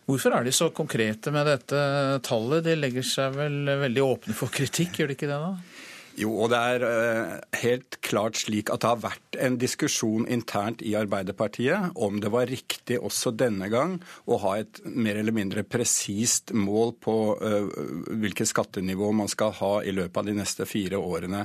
[0.06, 1.80] Hvorfor er de så konkrete med dette
[2.22, 2.62] tallet?
[2.62, 5.50] De legger seg vel veldig åpne for kritikk, gjør de ikke det da?
[6.16, 10.80] Jo, og det er uh, helt klart slik at det har vært en diskusjon internt
[10.80, 15.66] i Arbeiderpartiet om det var riktig også denne gang å ha et mer eller mindre
[15.68, 17.68] presist mål på uh,
[18.16, 21.42] hvilket skattenivå man skal ha i løpet av de neste fire årene.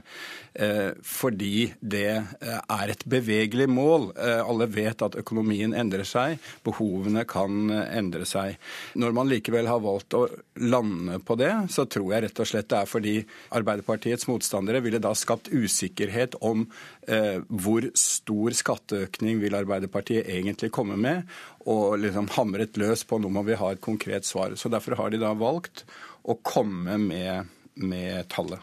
[0.56, 4.12] Uh, fordi det er et bevegelig mål.
[4.22, 8.56] alle vet at økonomien endrer seg, behovene kan endre seg.
[9.00, 10.26] Når man likevel har valgt å
[10.64, 13.16] lande på det, så tror jeg rett og slett det er fordi
[13.58, 16.70] Arbeiderpartiets motstand motstandere ville da skapt usikkerhet om
[17.08, 21.24] eh, hvor stor skatteøkning vil Arbeiderpartiet egentlig komme med,
[21.66, 24.56] og liksom hamret løs på nå må vi ha et konkret svar.
[24.56, 25.86] Så Derfor har de da valgt
[26.24, 28.60] å komme med, med tallet.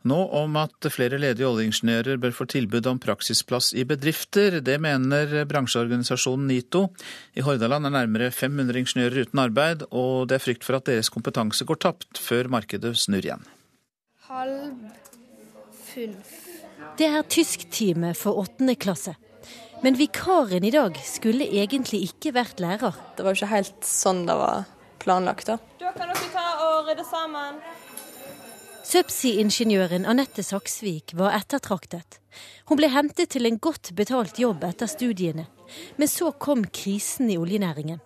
[0.00, 4.62] Nå om at flere ledige oljeingeniører bør få tilbud om praksisplass i bedrifter.
[4.64, 6.86] Det mener bransjeorganisasjonen NITO.
[7.36, 11.12] I Hordaland er nærmere 500 ingeniører uten arbeid, og det er frykt for at deres
[11.12, 13.44] kompetanse går tapt før markedet snur igjen
[14.30, 14.74] halv
[15.84, 16.28] fünf.
[16.98, 19.16] Det er tysktime for åttende klasse.
[19.82, 22.94] Men vikaren i dag skulle egentlig ikke vært lærer.
[23.16, 24.66] Det var jo ikke helt sånn det var
[25.02, 25.56] planlagt, da.
[25.80, 27.62] Da kan dere ta og rydde sammen.
[28.90, 32.20] Subsea-ingeniøren Anette Saksvik var ettertraktet.
[32.68, 35.48] Hun ble hentet til en godt betalt jobb etter studiene.
[35.96, 38.00] Men så kom krisen i oljenæringen.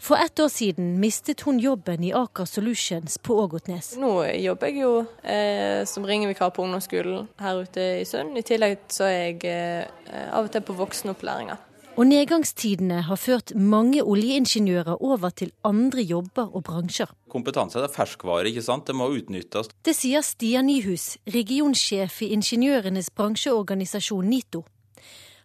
[0.00, 3.94] For ett år siden mistet hun jobben i Aker Solutions på Ågotnes.
[4.00, 4.92] Nå jobber jeg jo
[5.22, 8.36] eh, som ringevikar på ungdomsskolen her ute i Sund.
[8.38, 11.58] I tillegg så er jeg eh, av og til på voksenopplæringa.
[11.98, 17.10] Og nedgangstidene har ført mange oljeingeniører over til andre jobber og bransjer.
[17.26, 18.86] Kompetanse er ferskvare, ikke sant?
[18.86, 19.72] Det må utnyttes.
[19.82, 24.62] Det sier Stian Nyhus, regionsjef i ingeniørenes bransjeorganisasjon NITO.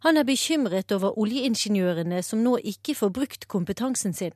[0.03, 4.33] Han er bekymret over oljeingeniørene som nå ikke får brukt kompetansen sin.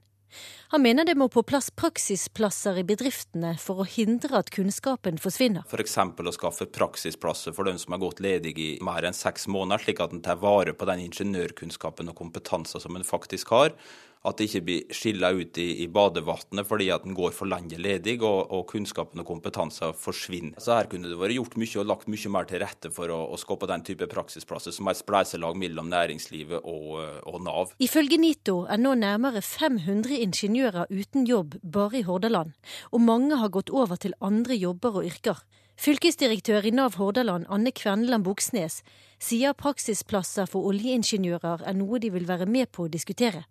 [0.71, 5.63] Han mener det må på plass praksisplasser i bedriftene for å hindre at kunnskapen forsvinner.
[5.67, 5.97] F.eks.
[5.99, 10.03] å skaffe praksisplasser for dem som har gått ledige i mer enn seks måneder, slik
[10.03, 13.75] at en tar vare på den ingeniørkunnskapen og kompetansen som en faktisk har,
[14.27, 17.79] at det ikke blir skilla ut i, i badevannet fordi at en går for landet
[17.83, 20.57] ledig og, og kunnskapen og kompetansen forsvinner.
[20.61, 23.19] Så her kunne det vært gjort mye og lagt mye mer til rette for å,
[23.33, 26.97] å skape den type praksisplasser som er et spleiselag mellom næringslivet og,
[27.27, 27.75] og Nav.
[27.83, 32.55] Ifølge NITO er nå nærmere 500 ingeniører uten jobb bare i Hordaland,
[32.91, 35.41] og mange har gått over til andre jobber og yrker.
[35.77, 38.79] Fylkesdirektør i Nav Hordaland, Anne Kvenneland Buksnes,
[39.21, 43.43] sier praksisplasser for oljeingeniører er noe de vil være med på å diskutere.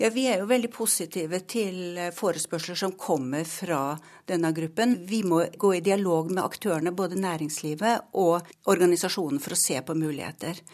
[0.00, 4.96] Ja, Vi er jo veldig positive til forespørsler som kommer fra denne gruppen.
[5.04, 9.94] Vi må gå i dialog med aktørene, både næringslivet og organisasjonen, for å se på
[9.98, 10.64] muligheter.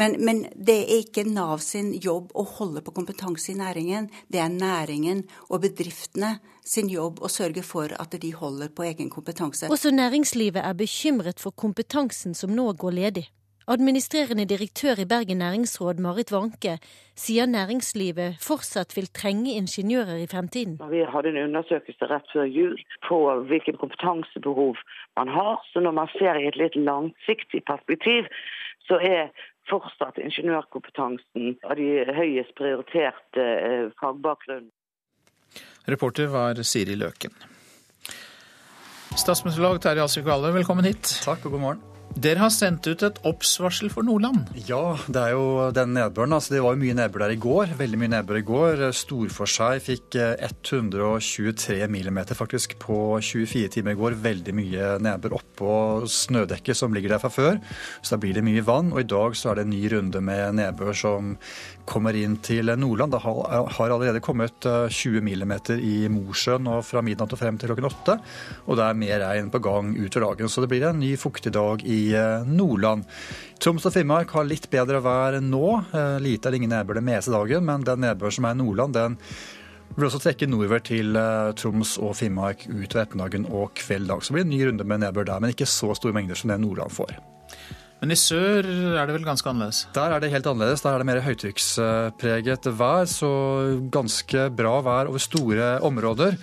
[0.00, 4.08] Men, men, det er ikke Nav sin jobb å holde på kompetanse i næringen.
[4.32, 9.10] Det er næringen og bedriftene sin jobb å sørge for at de holder på egen
[9.12, 9.68] kompetanse.
[9.68, 13.26] Også næringslivet er bekymret for kompetansen som nå går ledig.
[13.70, 16.78] Administrerende direktør i Bergen næringsråd, Marit Wanke,
[17.14, 20.78] sier næringslivet fortsatt vil trenge ingeniører i fremtiden.
[20.90, 23.20] Vi hadde en undersøkelse rett før jul på
[23.52, 24.80] hvilken kompetansebehov
[25.20, 25.60] man har.
[25.70, 28.32] Så når man ser i et litt langsiktig perspektiv,
[28.88, 29.30] så er
[29.70, 34.70] fortsatt ingeniørkompetansen av de høyest prioriterte eh, fagbakgrunnen.
[35.90, 37.34] Reporter var Siri Løken.
[39.18, 41.16] Statsmeteorolog Terje Asvik Valle, velkommen hit.
[41.24, 41.89] Takk og god morgen.
[42.18, 44.48] Dere har sendt ut et oppsvarsel for Nordland?
[44.66, 46.34] Ja, det er jo den nedbøren.
[46.34, 47.74] Altså, det var jo mye nedbør der i går.
[47.78, 48.82] Veldig mye nedbør i går.
[48.98, 54.18] Storforskjær fikk 123 eh, millimeter faktisk på 24 timer i går.
[54.26, 55.72] Veldig mye nedbør oppå
[56.10, 57.60] snødekket som ligger der fra før.
[58.02, 58.90] Så da blir det mye vann.
[58.90, 61.36] Og i dag så er det en ny runde med nedbør som
[61.88, 63.12] kommer inn til Nordland.
[63.14, 67.70] Det har allerede kommet 20 mm millimeter i Mosjøen og fra midnatt og frem til
[67.70, 68.16] klokken åtte.
[68.66, 70.50] Og det er mer regn på gang utover dagen.
[70.50, 73.06] Så det blir en ny fuktig dag i eh, Nordland.
[73.60, 75.64] Troms og Finnmark har litt bedre vær nå.
[75.92, 78.96] Eh, lite eller ingen nedbør den meste dagen, men den nedbør som er i Nordland,
[78.96, 79.18] den
[79.96, 81.18] vil også trekke nordover til
[81.58, 84.22] Troms og Finnmark utover ettermiddagen og kveld dag.
[84.22, 86.52] Så blir det en ny runde med nedbør der, men ikke så store mengder som
[86.52, 87.18] det Nordland får.
[88.00, 89.82] Men i sør er det vel ganske annerledes?
[89.92, 90.80] Der er det helt annerledes.
[90.80, 93.04] Der er det mer høytrykkspreget vær.
[93.10, 93.30] Så
[93.92, 96.38] ganske bra vær over store områder.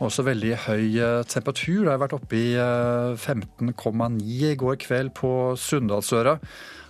[0.00, 1.84] Også veldig høy eh, temperatur.
[1.84, 6.38] Det har vært oppe i 15,9 eh, i går kveld på Sunndalsøra.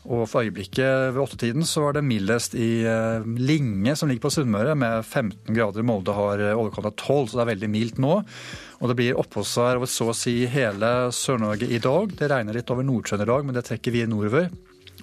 [0.02, 4.32] Og for øyeblikket ved åttetiden så var det mildest i eh, Linge, som ligger på
[4.34, 5.86] Sunnmøre, med 15 grader.
[5.86, 8.18] Molde har overkant av 12, så det er veldig mildt nå.
[8.82, 12.16] Og det blir oppholdsvær over så å si hele Sør-Norge i dag.
[12.18, 14.50] Det regner litt over Nord-Trøndelag, men det trekker vi nordover.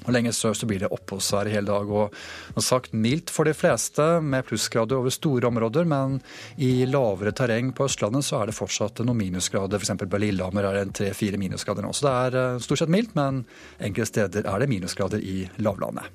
[0.05, 1.89] Og Lenger sør så blir det oppholdsvær i hele dag.
[1.91, 2.15] Og
[2.55, 5.87] som sagt mildt for de fleste, med plussgrader over store områder.
[5.89, 6.19] Men
[6.57, 9.81] i lavere terreng på Østlandet så er det fortsatt noen minusgrader.
[9.81, 9.95] F.eks.
[10.09, 11.93] på Lillehammer er det tre-fire minusgrader nå.
[11.95, 13.43] Så det er eh, stort sett mildt, men
[13.79, 16.07] enkelte steder er det minusgrader i lavlandet.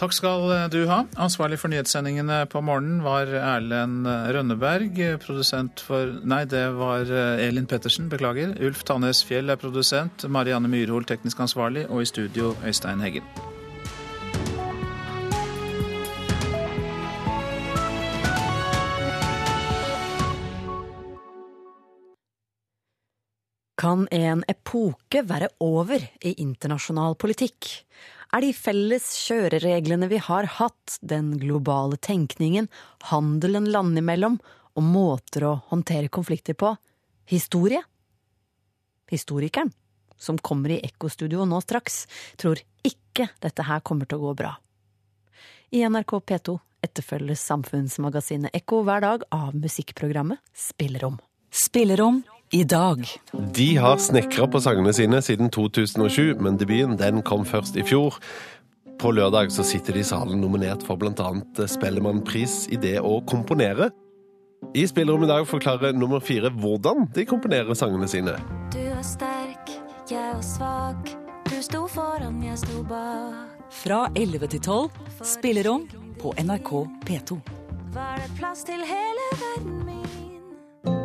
[0.00, 1.02] Takk skal du ha.
[1.20, 4.96] Ansvarlig for nyhetssendingene på morgenen var Erlend Rønneberg.
[5.22, 8.56] Produsent for Nei, det var eh, Elin Pettersen, beklager.
[8.64, 10.26] Ulf Tannes Fjell er produsent.
[10.32, 11.86] Marianne Myrhol teknisk ansvarlig.
[11.92, 13.26] Og i studio Øystein Heggen.
[23.82, 27.66] Kan en epoke være over i internasjonal politikk?
[28.32, 32.68] Er de felles kjørereglene vi har hatt, den globale tenkningen,
[33.10, 34.38] handelen landene imellom
[34.72, 36.72] og måter å håndtere konflikter på,
[37.28, 37.82] historie?
[39.12, 39.72] Historikeren,
[40.16, 42.06] som kommer i Ekkostudio nå straks,
[42.40, 44.54] tror ikke dette her kommer til å gå bra.
[45.72, 51.20] I NRK P2 etterfølges samfunnsmagasinet Ekko hver dag av musikkprogrammet Spillerom.
[51.52, 52.22] Spillerom
[52.52, 53.06] i dag.
[53.54, 58.18] De har snekra på sangene sine siden 2007, men debuten den kom først i fjor.
[59.00, 61.30] På lørdag så sitter de i salen nominert for bl.a.
[61.56, 63.88] Spellemannpris i det å komponere.
[64.78, 68.36] I Spillerom i dag forklarer nummer fire hvordan de komponerer sangene sine.
[68.70, 69.72] Du er sterk,
[70.10, 71.16] jeg er svak.
[71.48, 73.48] Du sto foran, jeg sto bak.
[73.72, 75.02] Fra 11 til 12,
[75.34, 75.88] Spillerom
[76.20, 76.72] på NRK
[77.08, 77.40] P2.
[77.96, 79.81] Var det plass til hele verden?